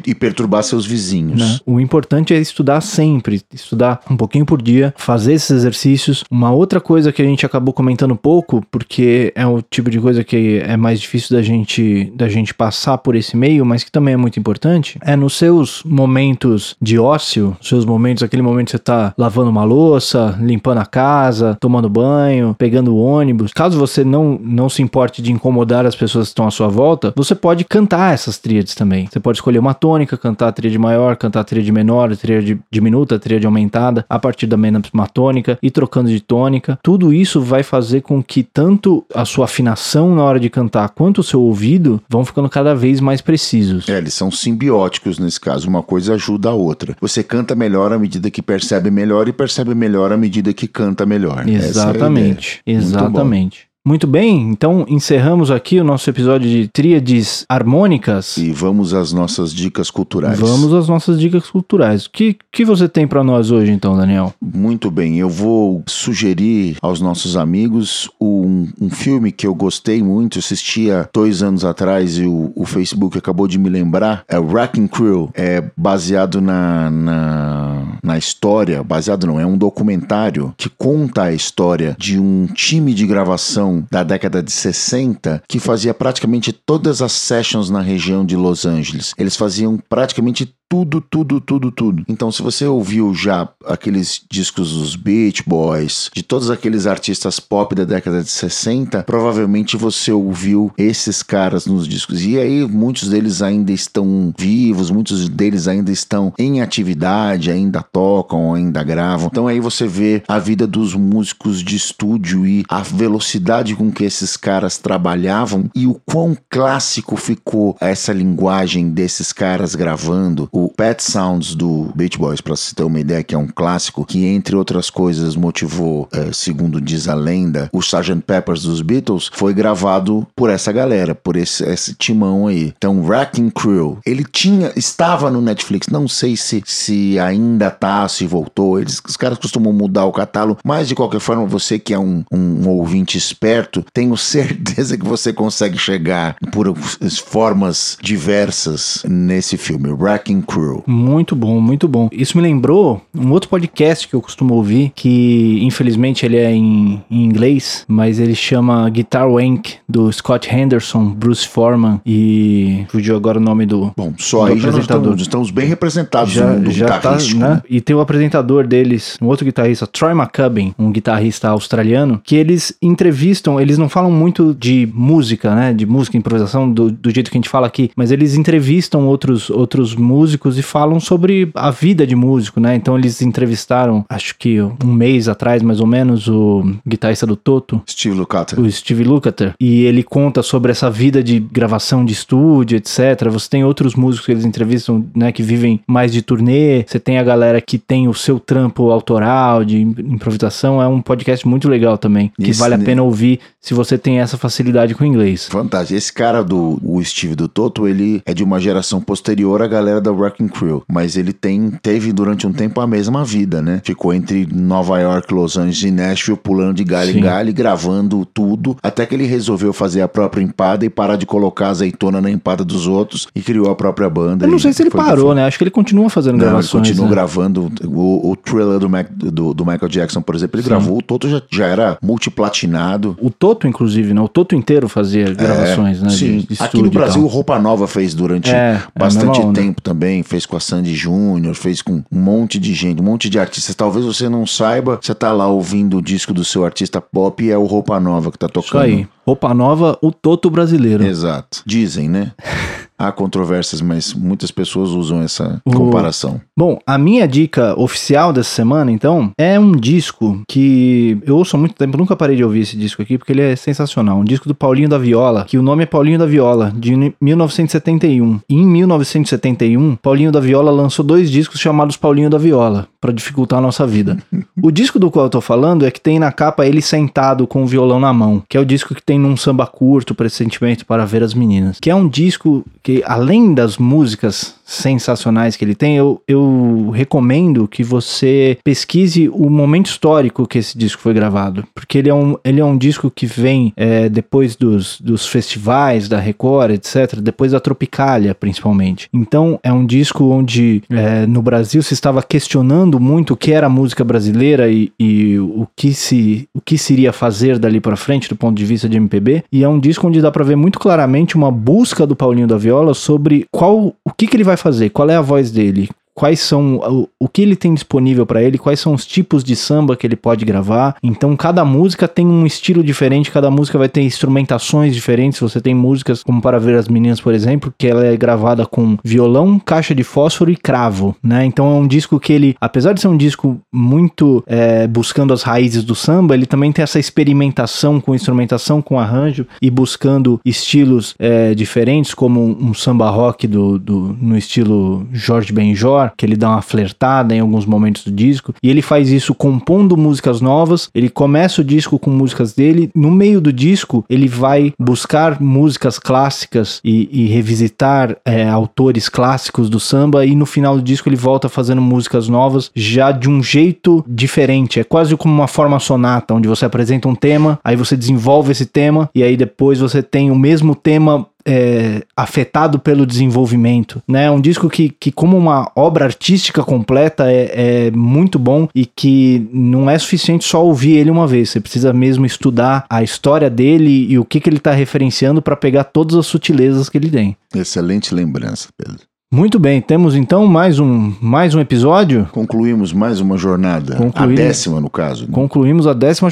e 0.06 0.16
perturbar 0.16 0.64
seus 0.64 0.86
vizinhos. 0.86 1.40
Né? 1.40 1.60
O 1.66 1.80
importante 1.80 2.34
é 2.34 2.40
estudar 2.40 2.82
sempre, 2.82 3.42
estudar 3.54 4.02
um 4.10 4.18
pouquinho 4.18 4.46
por 4.46 4.62
dia, 4.62 4.94
fazer 4.98 5.34
esses 5.34 5.52
exercícios. 5.52 6.24
Uma 6.30 6.52
outra 6.52 6.80
coisa 6.80 7.12
que 7.12 7.22
a 7.22 7.26
gente 7.26 7.46
acabou 7.46 7.74
comentando 7.74 8.16
pouco, 8.16 8.64
porque 8.70 9.32
é 9.36 9.46
o 9.46 9.62
tipo 9.62 9.90
coisa 10.02 10.24
que 10.24 10.62
é 10.66 10.76
mais 10.76 11.00
difícil 11.00 11.36
da 11.36 11.42
gente, 11.42 12.12
da 12.16 12.28
gente 12.28 12.54
passar 12.54 12.98
por 12.98 13.16
esse 13.16 13.36
meio, 13.36 13.66
mas 13.66 13.84
que 13.84 13.92
também 13.92 14.14
é 14.14 14.18
muito 14.18 14.40
importante, 14.40 15.00
é 15.02 15.16
nos 15.16 15.36
seus 15.36 15.84
momentos 15.84 16.76
de 16.82 16.98
ócio, 16.98 17.56
seus 17.62 17.86
momentos, 17.86 18.24
aquele 18.24 18.42
momento 18.42 18.68
que 18.68 18.72
você 18.72 18.80
tá 18.80 19.14
lavando 19.18 19.50
uma 19.50 19.64
louça, 19.64 20.38
limpando 20.42 20.80
a 20.80 20.86
casa, 20.86 21.58
tomando 21.60 21.90
banho, 21.90 22.56
pegando 22.58 22.94
o 22.94 23.02
ônibus. 23.02 23.52
Caso 23.54 23.78
você 23.78 24.04
não, 24.04 24.40
não 24.42 24.70
se 24.70 24.82
importe 24.82 25.22
de 25.22 25.32
incomodar 25.32 25.86
as 25.86 25.96
pessoas 25.96 26.28
que 26.28 26.32
estão 26.32 26.48
à 26.48 26.52
sua 26.52 26.68
volta, 26.68 27.14
você 27.16 27.36
pode 27.36 27.64
cantar 27.66 28.14
essas 28.14 28.38
tríades 28.38 28.76
também. 28.76 29.08
Você 29.12 29.20
pode 29.20 29.38
escolher 29.38 29.60
uma 29.60 29.74
tônica, 29.74 30.18
cantar 30.18 30.48
a 30.48 30.52
tríade 30.52 30.78
maior, 30.78 31.16
cantar 31.16 31.42
a 31.42 31.44
tríade 31.44 31.72
menor, 31.72 32.12
a 32.12 32.16
tríade 32.16 32.60
diminuta, 32.70 33.16
a 33.16 33.20
tríade 33.20 33.46
aumentada, 33.46 34.06
a 34.10 34.20
partir 34.20 34.48
da 34.48 34.58
mesma 34.58 35.08
tônica 35.14 35.58
e 35.62 35.70
trocando 35.70 36.10
de 36.10 36.20
tônica. 36.20 36.80
Tudo 36.82 37.14
isso 37.14 37.42
vai 37.42 37.64
fazer 37.64 38.02
com 38.02 38.22
que 38.22 38.44
tanto 38.44 39.06
a 39.14 39.26
sua 39.26 39.46
afinação 39.46 39.91
na 40.16 40.24
hora 40.24 40.40
de 40.40 40.50
cantar 40.50 40.90
quanto 40.90 41.20
o 41.20 41.24
seu 41.24 41.42
ouvido 41.42 42.02
vão 42.08 42.24
ficando 42.24 42.50
cada 42.50 42.74
vez 42.76 43.00
mais 43.00 43.22
precisos. 43.22 43.90
É, 43.90 43.98
eles 43.98 44.14
são 44.14 44.32
simbióticos 44.32 45.20
nesse 45.20 45.40
caso, 45.40 45.68
uma 45.68 45.84
coisa 45.84 46.14
ajuda 46.14 46.50
a 46.50 46.54
outra. 46.54 46.96
Você 47.02 47.24
canta 47.24 47.56
melhor 47.56 47.92
à 47.92 48.00
medida 48.00 48.30
que 48.30 48.42
percebe 48.42 48.92
melhor 48.92 49.28
e 49.28 49.34
percebe 49.34 49.74
melhor 49.76 50.12
à 50.12 50.18
medida 50.18 50.54
que 50.54 50.68
canta 50.68 51.06
melhor. 51.06 51.48
Exatamente. 51.48 52.62
É 52.66 52.72
exatamente. 52.72 53.71
Muito 53.84 54.06
bem, 54.06 54.50
então 54.52 54.86
encerramos 54.88 55.50
aqui 55.50 55.80
o 55.80 55.84
nosso 55.84 56.08
episódio 56.08 56.48
de 56.48 56.68
tríades 56.68 57.44
harmônicas. 57.50 58.38
E 58.38 58.52
vamos 58.52 58.94
às 58.94 59.12
nossas 59.12 59.52
dicas 59.52 59.90
culturais. 59.90 60.40
Vamos 60.40 60.72
às 60.72 60.88
nossas 60.88 61.20
dicas 61.20 61.50
culturais. 61.50 62.06
O 62.06 62.12
que, 62.12 62.38
que 62.52 62.64
você 62.64 62.88
tem 62.88 63.08
para 63.08 63.24
nós 63.24 63.50
hoje, 63.50 63.72
então, 63.72 63.98
Daniel? 63.98 64.36
Muito 64.40 64.92
bem, 64.92 65.18
eu 65.18 65.28
vou 65.28 65.82
sugerir 65.88 66.78
aos 66.80 67.02
nossos 67.02 67.36
amigos 67.36 68.08
um, 68.22 68.68
um 68.80 68.90
filme 68.92 69.32
que 69.32 69.48
eu 69.48 69.56
gostei 69.56 70.04
muito, 70.04 70.38
assistia 70.38 71.10
dois 71.12 71.42
anos 71.42 71.66
atrás 71.66 72.20
e 72.20 72.26
o, 72.26 72.54
o 72.56 72.66
Facebook 72.66 73.18
acabou 73.18 73.48
de 73.48 73.58
me 73.58 73.68
lembrar. 73.68 74.24
É 74.28 74.38
Wrecking 74.38 74.88
Crew. 74.88 75.32
É 75.34 75.64
baseado 75.76 76.40
na, 76.40 76.92
na, 76.92 77.98
na 78.04 78.16
história, 78.16 78.84
baseado 78.84 79.26
não, 79.26 79.40
é 79.40 79.46
um 79.46 79.58
documentário 79.58 80.54
que 80.56 80.70
conta 80.70 81.24
a 81.24 81.34
história 81.34 81.96
de 81.98 82.20
um 82.20 82.46
time 82.46 82.94
de 82.94 83.08
gravação 83.08 83.71
da 83.92 84.04
década 84.04 84.42
de 84.42 84.52
60 84.52 85.44
que 85.48 85.60
fazia 85.60 85.94
praticamente 85.94 86.52
todas 86.52 87.02
as 87.02 87.12
sessions 87.12 87.70
na 87.70 87.82
região 87.82 88.26
de 88.26 88.36
Los 88.36 88.66
Angeles. 88.66 89.14
Eles 89.18 89.36
faziam 89.36 89.78
praticamente 89.90 90.54
tudo, 90.72 91.02
tudo, 91.02 91.42
tudo, 91.42 91.70
tudo. 91.70 92.04
Então, 92.08 92.32
se 92.32 92.42
você 92.42 92.66
ouviu 92.66 93.14
já 93.14 93.50
aqueles 93.66 94.22
discos 94.32 94.72
dos 94.72 94.96
Beach 94.96 95.44
Boys, 95.46 96.10
de 96.16 96.24
todos 96.24 96.50
aqueles 96.50 96.88
artistas 96.88 97.42
pop 97.42 97.76
da 97.76 97.84
década 97.84 98.24
de 98.24 98.30
60, 98.30 99.04
provavelmente 99.04 99.76
você 99.76 100.14
ouviu 100.14 100.72
esses 100.78 101.22
caras 101.22 101.66
nos 101.66 101.86
discos. 101.86 102.24
E 102.24 102.40
aí, 102.40 102.66
muitos 102.66 103.10
deles 103.10 103.42
ainda 103.42 103.74
estão 103.74 104.34
vivos, 104.40 104.90
muitos 104.90 105.28
deles 105.28 105.68
ainda 105.68 105.92
estão 105.92 106.34
em 106.40 106.62
atividade, 106.62 107.52
ainda 107.52 107.84
tocam, 107.84 108.54
ainda 108.54 108.82
gravam. 108.82 109.28
Então, 109.30 109.50
aí 109.50 109.60
você 109.60 109.86
vê 109.86 110.24
a 110.26 110.40
vida 110.40 110.66
dos 110.66 110.96
músicos 110.96 111.62
de 111.62 111.76
estúdio 111.76 112.48
e 112.48 112.64
a 112.70 112.80
velocidade 112.82 113.61
com 113.76 113.92
que 113.92 114.04
esses 114.04 114.36
caras 114.36 114.78
trabalhavam 114.78 115.70
e 115.76 115.86
o 115.88 116.00
quão 116.06 116.36
clássico 116.50 117.16
ficou 117.16 117.78
essa 117.80 118.12
linguagem 118.12 118.90
desses 118.90 119.32
caras 119.32 119.76
gravando 119.76 120.50
o 120.52 120.68
Pet 120.68 121.02
Sounds 121.04 121.56
do 121.56 121.92
Beach 121.96 122.18
Boys, 122.18 122.42
para 122.42 122.56
se 122.56 122.74
ter 122.74 122.84
uma 122.84 123.00
ideia, 123.00 123.24
que 123.24 123.36
é 123.36 123.38
um 123.38 123.48
clássico, 123.48 124.06
que 124.06 124.26
entre 124.26 124.56
outras 124.56 124.90
coisas 124.90 125.36
motivou, 125.36 126.08
é, 126.12 126.32
segundo 126.34 126.82
diz 126.82 127.08
a 127.08 127.14
lenda, 127.14 127.70
o 127.72 127.80
Sgt. 127.80 128.22
Peppers 128.26 128.64
dos 128.64 128.82
Beatles, 128.82 129.30
foi 129.32 129.54
gravado 129.54 130.28
por 130.36 130.50
essa 130.50 130.72
galera, 130.72 131.14
por 131.14 131.36
esse, 131.36 131.64
esse 131.64 131.94
timão 131.94 132.48
aí. 132.48 132.74
Então, 132.78 133.02
Wrecking 133.04 133.50
Crew, 133.50 134.00
ele 134.06 134.24
tinha, 134.24 134.72
estava 134.76 135.30
no 135.30 135.42
Netflix, 135.42 135.88
não 135.88 136.08
sei 136.08 136.36
se, 136.36 136.64
se 136.66 137.20
ainda 137.20 137.70
tá, 137.70 138.08
se 138.08 138.26
voltou, 138.26 138.80
eles, 138.80 139.02
os 139.08 139.18
caras 139.18 139.38
costumam 139.38 139.74
mudar 139.74 140.06
o 140.06 140.12
catálogo, 140.12 140.60
mas 140.64 140.88
de 140.88 140.96
qualquer 140.96 141.20
forma, 141.20 141.46
você 141.46 141.78
que 141.78 141.94
é 141.94 142.00
um, 142.00 142.24
um 142.32 142.68
ouvinte 142.70 143.18
esperto, 143.18 143.51
tenho 143.94 144.16
certeza 144.18 144.98
que 144.98 145.06
você 145.06 145.34
consegue 145.34 145.78
chegar 145.78 146.36
por 146.52 146.74
formas 147.20 147.98
diversas 148.02 149.04
nesse 149.08 149.58
filme, 149.58 149.90
Wrecking 149.92 150.42
Crew. 150.42 150.84
Muito 150.88 151.36
bom, 151.36 151.60
muito 151.60 151.88
bom. 151.88 152.10
Isso 152.12 152.38
me 152.38 152.44
lembrou 152.44 153.02
um 153.16 153.32
outro 153.32 153.50
podcast 153.50 154.08
que 154.08 154.14
eu 154.14 154.22
costumo 154.22 154.54
ouvir, 154.54 154.92
que 154.96 155.60
infelizmente 155.64 156.26
ele 156.26 156.38
é 156.38 156.52
em, 156.52 157.04
em 157.10 157.24
inglês, 157.24 157.86
mas 157.88 158.20
ele 158.20 158.36
chama 158.36 158.90
Guitar 158.90 159.30
Wank, 159.30 159.76
do 159.88 160.12
Scott 160.12 160.50
Henderson, 160.54 161.10
Bruce 161.10 161.48
Foreman 161.48 162.02
e 162.06 162.86
fugiu 162.90 163.16
agora 163.16 163.38
o 163.38 163.42
nome 163.42 163.66
do 163.66 163.92
Bom, 163.96 164.14
só 164.18 164.46
do 164.46 164.54
aí 164.54 164.60
já 164.60 164.70
estamos, 164.70 165.22
estamos, 165.22 165.52
bem 165.52 165.68
representados 165.68 166.34
já, 166.34 166.54
no 166.54 166.72
já 166.72 167.00
tá, 167.00 167.18
né? 167.18 167.34
né? 167.36 167.62
E 167.70 167.82
tem 167.82 167.96
o 167.96 168.00
apresentador 168.00 168.68
deles, 168.68 169.18
um 169.22 169.28
outro 169.28 169.46
guitarrista, 169.46 169.88
Troy 169.88 170.14
McCubbin, 170.14 170.74
um 170.78 170.92
guitarrista 170.92 171.50
australiano, 171.50 172.22
que 172.24 172.36
eles 172.36 172.76
entrevistam, 172.82 173.41
eles 173.60 173.78
não 173.78 173.90
falam 173.90 174.12
muito 174.12 174.54
de 174.54 174.90
música, 174.94 175.56
né? 175.56 175.74
De 175.74 175.86
música, 175.86 176.18
improvisação, 176.18 176.72
do, 176.72 176.92
do 176.92 177.12
jeito 177.12 177.30
que 177.30 177.38
a 177.38 177.40
gente 177.40 177.50
fala 177.50 177.68
aqui, 177.68 177.92
mas 177.96 178.12
eles 178.12 178.36
entrevistam 178.36 179.08
outros, 179.08 179.50
outros 179.50 179.96
músicos 179.96 180.58
e 180.58 180.62
falam 180.62 181.00
sobre 181.00 181.50
a 181.54 181.72
vida 181.72 182.06
de 182.06 182.16
músico, 182.16 182.60
né? 182.60 182.76
Então 182.76 182.98
eles 182.98 183.22
entrevistaram, 183.22 184.06
acho 184.10 184.36
que 184.38 184.62
um 184.62 184.94
mês 184.94 185.28
atrás, 185.28 185.62
mais 185.62 185.80
ou 185.80 185.88
menos, 185.88 186.28
o 186.28 186.64
guitarrista 186.88 187.26
do 187.26 187.36
Toto. 187.36 187.82
Steve 187.90 188.16
Lukather. 188.16 188.60
O 188.60 188.72
Steve 188.72 189.04
Lukather. 189.04 189.54
E 189.60 189.84
ele 189.84 190.04
conta 190.04 190.44
sobre 190.44 190.72
essa 190.72 190.90
vida 190.90 191.24
de 191.24 191.40
gravação 191.40 192.06
de 192.06 192.14
estúdio, 192.14 192.78
etc. 192.78 193.30
Você 193.30 193.50
tem 193.50 193.64
outros 193.64 193.96
músicos 193.96 194.26
que 194.26 194.32
eles 194.32 194.46
entrevistam, 194.46 195.06
né? 195.16 195.32
Que 195.32 195.44
vivem 195.44 195.80
mais 195.88 196.12
de 196.12 196.22
turnê. 196.22 196.84
Você 196.86 197.00
tem 197.00 197.18
a 197.18 197.24
galera 197.24 197.62
que 197.62 197.78
tem 197.78 198.08
o 198.08 198.14
seu 198.14 198.40
trampo 198.40 198.92
autoral 198.92 199.64
de 199.64 199.82
improvisação. 199.82 200.82
É 200.82 200.88
um 200.88 201.02
podcast 201.02 201.48
muito 201.48 201.70
legal 201.70 201.98
também, 201.98 202.32
que 202.40 202.52
Isso, 202.52 202.60
vale 202.60 202.76
a 202.76 202.80
pena 202.80 203.04
ouvir 203.04 203.31
se 203.60 203.74
você 203.74 203.98
tem 203.98 204.20
essa 204.20 204.38
facilidade 204.38 204.96
com 204.96 205.04
o 205.04 205.08
inglês. 205.08 205.48
Fantástico. 205.48 205.98
Esse 205.98 206.12
cara 206.12 206.44
do 206.44 206.80
o 206.84 207.04
Steve 207.04 207.36
do 207.36 207.48
Toto, 207.48 207.88
ele 207.88 208.22
é 208.26 208.34
de 208.34 208.44
uma 208.44 208.60
geração 208.60 209.02
posterior 209.02 209.62
à 209.62 209.68
galera 209.68 210.02
da 210.02 210.12
Wrecking 210.12 210.48
Crew, 210.48 210.84
mas 210.88 211.16
ele 211.16 211.34
tem 211.34 211.72
teve 211.82 212.12
durante 212.12 212.48
um 212.48 212.54
tempo 212.54 212.82
a 212.82 212.88
mesma 212.88 213.24
vida, 213.24 213.62
né? 213.62 213.82
Ficou 213.84 214.14
entre 214.14 214.48
Nova 214.52 215.00
York, 215.00 215.34
Los 215.34 215.58
Angeles 215.58 215.84
e 215.84 215.92
Nashville, 215.92 216.38
pulando 216.38 216.76
de 216.76 216.84
galho 216.84 217.12
Sim. 217.12 217.20
em 217.20 217.22
galho, 217.22 217.54
gravando 217.54 218.26
tudo, 218.26 218.78
até 218.82 219.06
que 219.06 219.16
ele 219.16 219.26
resolveu 219.26 219.74
fazer 219.74 220.02
a 220.02 220.08
própria 220.08 220.42
empada 220.42 220.86
e 220.86 220.90
parar 220.90 221.16
de 221.16 221.26
colocar 221.26 221.70
azeitona 221.70 222.22
na 222.22 222.30
empada 222.30 222.64
dos 222.64 222.88
outros 222.88 223.28
e 223.36 223.42
criou 223.42 223.70
a 223.70 223.76
própria 223.76 224.10
banda. 224.10 224.46
Eu 224.46 224.52
não 224.52 224.60
sei 224.60 224.74
se 224.74 224.84
ele 224.84 224.90
parou, 224.90 225.34
né? 225.36 225.46
Acho 225.46 225.58
que 225.58 225.64
ele 225.64 225.72
continua 225.72 226.10
fazendo 226.10 226.34
não, 226.34 226.40
gravações. 226.40 226.88
Ele 226.88 226.98
continua 226.98 227.10
né? 227.10 227.16
gravando 227.16 227.72
o, 227.86 228.32
o 228.32 228.36
thriller 228.36 228.80
do, 228.80 228.90
Mac, 228.90 229.08
do, 229.12 229.54
do, 229.54 229.66
Michael 229.66 229.90
Jackson, 229.90 230.22
por 230.22 230.36
exemplo, 230.36 230.58
ele 230.58 230.64
Sim. 230.64 230.70
gravou, 230.70 230.98
o 230.98 231.02
Toto 231.02 231.30
já, 231.30 231.42
já 231.50 231.66
era 231.66 231.98
multiplatinado. 232.02 233.16
O 233.22 233.30
Toto, 233.30 233.68
inclusive, 233.68 234.14
né? 234.14 234.22
O 234.22 234.28
Toto 234.28 234.56
inteiro 234.56 234.88
fazia 234.90 235.30
é, 235.30 235.34
gravações, 235.34 236.02
é, 236.02 236.04
né? 236.04 236.10
Sim. 236.10 236.38
De, 236.40 236.56
de 236.56 236.64
Aqui 236.64 236.82
no 236.82 236.90
Brasil, 236.90 237.24
o 237.24 237.28
Roupa 237.28 237.60
Nova 237.60 237.88
fez 237.88 238.14
durante 238.14 238.52
é, 238.52 238.82
é 238.96 239.00
bastante 239.00 239.40
tempo 239.54 239.82
também, 239.82 240.24
fez 240.24 240.46
com 240.46 240.58
a 240.58 240.60
Sandy 240.60 240.96
Júnior, 240.96 241.56
fez 241.56 241.82
com 241.82 242.04
um 242.12 242.20
monte 242.20 242.60
de 242.60 242.74
gente, 242.74 243.02
um 243.02 243.06
monte 243.06 243.30
de 243.30 243.40
artistas. 243.40 243.76
Talvez 243.76 244.06
você 244.06 244.28
não 244.28 244.46
saiba, 244.46 245.00
você 245.02 245.14
tá 245.14 245.32
lá 245.32 245.48
ouvindo 245.48 245.98
o 245.98 246.02
disco 246.02 246.34
do 246.34 246.44
seu 246.44 246.66
artista 246.66 247.00
pop 247.00 247.44
e 247.44 247.52
é 247.52 247.58
o 247.58 247.66
Roupa 247.66 248.00
Nova 248.00 248.32
que 248.32 248.38
tá 248.38 248.48
tocando. 248.48 248.86
Isso 248.86 248.98
aí. 249.00 249.08
Roupa 249.26 249.54
Nova, 249.54 249.98
o 250.02 250.12
Toto 250.12 250.50
brasileiro. 250.50 251.06
Exato. 251.06 251.62
Dizem, 251.66 252.10
né? 252.10 252.32
Há 252.98 253.12
controvérsias, 253.12 253.82
mas 253.82 254.14
muitas 254.14 254.52
pessoas 254.52 254.92
usam 254.92 255.24
essa 255.24 255.60
comparação. 255.66 256.40
Bom, 256.62 256.78
a 256.86 256.96
minha 256.96 257.28
dica 257.28 257.74
oficial 257.76 258.32
dessa 258.32 258.52
semana, 258.52 258.92
então, 258.92 259.32
é 259.36 259.60
um 259.60 259.72
disco 259.72 260.44
que 260.48 261.18
eu 261.26 261.36
ouço 261.38 261.56
há 261.56 261.60
muito 261.60 261.74
tempo, 261.74 261.98
nunca 261.98 262.16
parei 262.16 262.36
de 262.36 262.44
ouvir 262.44 262.60
esse 262.60 262.78
disco 262.78 263.02
aqui, 263.02 263.18
porque 263.18 263.34
ele 263.34 263.42
é 263.42 263.56
sensacional. 263.56 264.20
Um 264.20 264.24
disco 264.24 264.48
do 264.48 264.54
Paulinho 264.54 264.88
da 264.88 265.00
Viola, 265.00 265.46
que 265.46 265.58
o 265.58 265.64
nome 265.64 265.82
é 265.82 265.86
Paulinho 265.88 266.20
da 266.20 266.28
Viola, 266.28 266.72
de 266.76 267.16
1971. 267.20 268.42
E 268.48 268.54
em 268.54 268.68
1971, 268.68 269.96
Paulinho 269.96 270.32
da 270.32 270.40
Viola 270.40 270.70
lançou 270.70 271.04
dois 271.04 271.32
discos 271.32 271.60
chamados 271.60 271.98
Paulinho 271.98 272.30
da 272.30 272.38
Viola, 272.38 272.88
para 273.02 273.12
dificultar 273.12 273.58
a 273.58 273.64
nossa 273.64 273.88
vida. 273.88 274.20
o 274.62 274.70
disco 274.70 275.00
do 275.00 275.10
qual 275.10 275.26
eu 275.26 275.32
tô 275.32 275.42
falando 275.42 275.84
é 275.84 275.90
que 275.90 276.00
tem 276.00 276.20
na 276.20 276.32
capa 276.32 276.64
ele 276.64 276.84
sentado 276.84 277.48
com 277.48 277.64
o 277.64 277.66
violão 277.66 278.00
na 278.00 278.14
mão, 278.14 278.44
que 278.48 278.56
é 278.56 278.60
o 278.60 278.66
disco 278.66 278.94
que 278.94 279.02
tem 279.02 279.18
num 279.18 279.36
samba 279.36 279.66
curto, 279.66 280.14
Pressentimento 280.14 280.86
para 280.86 281.08
Ver 281.08 281.24
as 281.24 281.34
Meninas, 281.34 281.80
que 281.82 281.90
é 281.90 281.96
um 281.96 282.08
disco 282.08 282.64
que, 282.84 283.02
além 283.04 283.52
das 283.52 283.80
músicas 283.80 284.61
sensacionais 284.72 285.56
que 285.56 285.66
ele 285.66 285.76
tem, 285.76 285.98
eu, 285.98 286.22
eu 286.28 286.90
recomendo 286.94 287.68
que 287.68 287.84
você 287.84 288.58
pesquise 288.64 289.30
o 289.30 289.50
momento 289.50 289.88
histórico 289.88 290.48
que 290.48 290.58
esse 290.58 290.78
disco 290.78 291.02
foi 291.02 291.14
gravado, 291.14 291.66
porque 291.76 291.98
ele 291.98 292.10
é 292.10 292.14
um, 292.14 292.38
ele 292.44 292.62
é 292.62 292.66
um 292.66 292.78
disco 292.78 293.12
que 293.12 293.26
vem 293.26 293.74
é, 293.76 294.08
depois 294.08 294.56
dos, 294.56 295.00
dos 295.02 295.28
festivais 295.28 296.08
da 296.08 296.20
Record, 296.20 296.72
etc., 296.72 297.20
depois 297.20 297.52
da 297.52 297.60
Tropicália, 297.60 298.34
principalmente. 298.34 299.10
Então, 299.14 299.60
é 299.62 299.74
um 299.74 299.86
disco 299.86 300.24
onde 300.26 300.84
é, 300.90 301.26
no 301.26 301.42
Brasil 301.42 301.84
se 301.84 301.94
estava 301.94 302.24
questionando 302.24 303.00
muito 303.00 303.34
o 303.34 303.38
que 303.38 303.52
era 303.52 303.68
a 303.68 303.70
música 303.70 304.04
brasileira 304.04 304.70
e, 304.70 304.92
e 305.00 305.38
o, 305.38 305.68
que 305.76 305.94
se, 305.94 306.48
o 306.54 306.62
que 306.62 306.78
se 306.78 306.94
iria 306.94 307.12
fazer 307.12 307.60
dali 307.60 307.82
para 307.82 307.96
frente 307.96 308.30
do 308.30 308.36
ponto 308.36 308.56
de 308.56 308.66
vista 308.66 308.88
de 308.88 308.98
MPB, 308.98 309.44
e 309.52 309.64
é 309.64 309.68
um 309.68 309.80
disco 309.80 310.08
onde 310.08 310.22
dá 310.22 310.32
para 310.32 310.46
ver 310.46 310.56
muito 310.56 310.80
claramente 310.80 311.36
uma 311.36 311.52
busca 311.52 312.08
do 312.08 312.16
Paulinho 312.16 312.48
da 312.48 312.58
Viola 312.58 312.94
sobre 312.94 313.46
qual 313.52 313.94
o 314.06 314.12
que, 314.16 314.28
que 314.28 314.36
ele 314.38 314.44
vai 314.44 314.58
fazer, 314.62 314.90
qual 314.90 315.10
é 315.10 315.16
a 315.16 315.22
voz 315.22 315.52
dele, 315.52 315.90
quais 316.14 316.40
são 316.40 316.76
o, 316.78 317.10
o 317.20 317.28
que 317.28 317.42
ele 317.42 317.56
tem 317.56 317.74
disponível 317.74 318.26
para 318.26 318.42
ele, 318.42 318.58
quais 318.58 318.80
são 318.80 318.94
os 318.94 319.06
tipos 319.06 319.44
de 319.44 319.56
samba 319.56 319.96
que 319.96 320.06
ele 320.06 320.16
pode 320.16 320.46
gravar. 320.46 320.96
Então 321.02 321.36
cada 321.36 321.64
música 321.64 322.08
tem 322.08 322.26
um 322.26 322.46
estilo 322.46 322.84
diferente, 322.84 323.32
cada 323.32 323.50
música 323.50 323.78
vai 323.78 323.90
ter 323.90 324.02
instrumentações 324.02 324.94
diferentes. 324.94 325.40
Você 325.40 325.62
tem 325.62 325.74
músicas 325.74 326.24
como 326.24 326.42
para 326.42 326.60
ver 326.60 326.78
as 326.78 326.88
meninas, 326.88 327.22
por 327.22 327.34
exemplo, 327.34 327.74
que 327.78 327.88
ela 327.88 328.06
é 328.06 328.16
gravada 328.16 328.66
com 328.66 328.98
violão, 329.04 329.60
caixa 329.60 329.96
de 329.96 330.04
fósforo 330.04 330.52
e 330.52 330.56
cravo, 330.56 331.16
né? 331.24 331.46
Então 331.46 331.66
é 331.72 331.76
um 331.76 331.88
disco 331.88 332.20
que 332.20 332.34
ele, 332.34 332.56
apesar 332.60 332.94
de 332.94 333.02
ser 333.02 333.08
um 333.08 333.18
disco 333.18 333.60
muito 333.72 334.44
é, 334.48 334.88
buscando 334.88 335.34
as 335.34 335.44
raízes 335.44 335.84
do 335.84 335.96
samba, 335.96 336.34
ele 336.34 336.46
também 336.46 336.72
tem 336.72 336.84
essa 336.84 337.00
experimentação 337.00 338.00
com 338.00 338.16
instrumentação, 338.16 338.82
com 338.82 339.00
arranjo 339.00 339.46
e 339.62 339.70
buscando 339.70 340.40
estilos 340.46 341.16
é, 341.20 341.54
diferentes, 341.54 342.14
como 342.14 342.42
um, 342.42 342.70
um 342.70 342.74
samba 342.74 343.10
rock 343.10 343.48
do, 343.48 343.80
do, 343.80 344.18
no 344.20 344.38
estilo 344.38 345.08
Jorge 345.12 345.54
Benjor 346.02 346.12
que 346.18 346.26
ele 346.26 346.36
dá 346.36 346.50
uma 346.50 346.62
flertada 346.62 347.36
em 347.36 347.40
alguns 347.40 347.66
momentos 347.66 348.04
do 348.04 348.12
disco, 348.12 348.54
e 348.62 348.70
ele 348.70 348.82
faz 348.82 349.10
isso 349.10 349.34
compondo 349.34 349.98
músicas 349.98 350.42
novas. 350.42 350.90
Ele 350.94 351.10
começa 351.10 351.62
o 351.62 351.64
disco 351.64 352.00
com 352.00 352.10
músicas 352.10 352.54
dele, 352.54 352.90
no 352.96 353.12
meio 353.12 353.40
do 353.40 353.52
disco 353.52 354.04
ele 354.10 354.28
vai 354.28 354.74
buscar 354.80 355.42
músicas 355.42 356.00
clássicas 356.00 356.80
e, 356.84 357.10
e 357.12 357.28
revisitar 357.28 358.18
é, 358.26 358.48
autores 358.48 359.10
clássicos 359.10 359.70
do 359.70 359.80
samba, 359.80 360.26
e 360.26 360.36
no 360.36 360.46
final 360.46 360.76
do 360.76 360.82
disco 360.82 361.10
ele 361.10 361.16
volta 361.16 361.50
fazendo 361.50 361.82
músicas 361.82 362.28
novas 362.28 362.72
já 362.76 363.12
de 363.12 363.30
um 363.30 363.44
jeito 363.44 364.04
diferente. 364.08 364.80
É 364.80 364.84
quase 364.84 365.16
como 365.16 365.34
uma 365.34 365.48
forma 365.48 365.80
sonata, 365.80 366.34
onde 366.34 366.48
você 366.48 366.66
apresenta 366.66 367.08
um 367.08 367.16
tema, 367.16 367.60
aí 367.64 367.76
você 367.76 367.96
desenvolve 367.96 368.52
esse 368.52 368.66
tema, 368.66 369.10
e 369.14 369.24
aí 369.24 369.36
depois 369.36 369.80
você 369.80 370.02
tem 370.02 370.32
o 370.32 370.36
mesmo 370.36 370.76
tema 370.76 371.28
é, 371.46 372.04
afetado 372.16 372.80
pelo 372.80 373.06
desenvolvimento, 373.06 374.02
né? 374.08 374.30
Um 374.30 374.42
disco 374.42 374.70
que, 374.70 374.90
que 374.90 375.12
como 375.12 375.38
uma 375.38 375.72
obra 375.76 376.06
artística 376.06 376.64
completa 376.64 377.32
é, 377.32 377.88
é, 377.88 377.92
muito 377.92 378.38
bom 378.40 378.68
e 378.74 378.86
que 378.86 379.48
não 379.54 379.90
é 379.90 379.98
suficiente 379.98 380.46
só 380.46 380.66
ouvir 380.66 380.98
ele 380.98 381.10
uma 381.10 381.28
vez. 381.28 381.50
Você 381.50 381.60
precisa 381.60 381.94
mesmo 381.94 382.26
estudar 382.26 382.86
a 382.90 383.04
história 383.04 383.50
dele 383.50 384.08
e 384.10 384.18
o 384.18 384.26
que, 384.26 384.40
que 384.40 384.50
ele 384.50 384.58
está 384.58 384.72
referenciando 384.72 385.42
para 385.42 385.56
pegar 385.56 385.86
todas 385.86 386.16
as 386.16 386.26
sutilezas 386.26 386.90
que 386.90 386.98
ele 386.98 387.10
tem. 387.10 387.36
Excelente 387.54 388.14
lembrança, 388.14 388.70
Pedro. 388.78 389.11
Muito 389.34 389.58
bem, 389.58 389.80
temos 389.80 390.14
então 390.14 390.46
mais 390.46 390.78
um, 390.78 391.14
mais 391.22 391.56
um 391.56 391.62
episódio. 391.62 392.28
Concluímos 392.34 392.92
mais 392.92 393.22
uma 393.22 393.38
jornada. 393.38 393.96
Concluímos, 393.96 394.42
a 394.42 394.44
décima, 394.44 394.82
no 394.82 394.90
caso. 394.90 395.24
Né? 395.24 395.30
Concluímos 395.32 395.88
a 395.88 395.94
décima, 395.94 396.30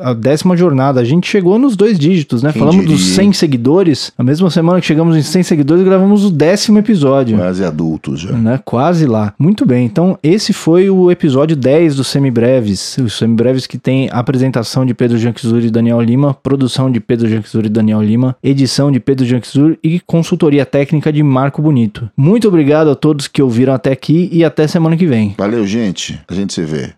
a 0.00 0.12
décima 0.12 0.56
jornada. 0.56 1.00
A 1.00 1.04
gente 1.04 1.30
chegou 1.30 1.56
nos 1.56 1.76
dois 1.76 1.96
dígitos, 1.96 2.42
né? 2.42 2.50
Quem 2.50 2.58
Falamos 2.58 2.80
diria? 2.80 2.96
dos 2.96 3.06
100 3.14 3.32
seguidores. 3.32 4.12
Na 4.18 4.24
mesma 4.24 4.50
semana 4.50 4.80
que 4.80 4.86
chegamos 4.88 5.16
em 5.16 5.22
100 5.22 5.44
seguidores, 5.44 5.84
gravamos 5.84 6.24
o 6.24 6.30
décimo 6.32 6.80
episódio. 6.80 7.38
Quase 7.38 7.64
adultos 7.64 8.18
já. 8.22 8.32
Né? 8.32 8.60
Quase 8.64 9.06
lá. 9.06 9.32
Muito 9.38 9.64
bem, 9.64 9.86
então 9.86 10.18
esse 10.20 10.52
foi 10.52 10.90
o 10.90 11.12
episódio 11.12 11.54
10 11.54 11.94
do 11.94 12.02
Semibreves. 12.02 12.98
Os 12.98 13.16
Semibreves 13.16 13.68
que 13.68 13.78
tem 13.78 14.08
apresentação 14.10 14.84
de 14.84 14.94
Pedro 14.94 15.16
Janquizur 15.16 15.64
e 15.64 15.70
Daniel 15.70 16.00
Lima, 16.00 16.34
produção 16.34 16.90
de 16.90 16.98
Pedro 16.98 17.28
Janquizur 17.28 17.64
e 17.66 17.68
Daniel 17.68 18.02
Lima, 18.02 18.34
edição 18.42 18.90
de 18.90 18.98
Pedro 18.98 19.24
Janquizur 19.24 19.78
e 19.80 20.00
consultoria 20.00 20.66
técnica 20.66 21.12
de 21.12 21.22
Marco 21.22 21.62
Bonito. 21.62 22.10
Muito 22.16 22.48
obrigado 22.48 22.88
a 22.90 22.94
todos 22.94 23.28
que 23.28 23.42
ouviram 23.42 23.74
até 23.74 23.92
aqui 23.92 24.30
e 24.32 24.42
até 24.42 24.66
semana 24.66 24.96
que 24.96 25.06
vem. 25.06 25.34
Valeu, 25.36 25.66
gente. 25.66 26.18
A 26.26 26.32
gente 26.32 26.54
se 26.54 26.62
vê. 26.62 26.94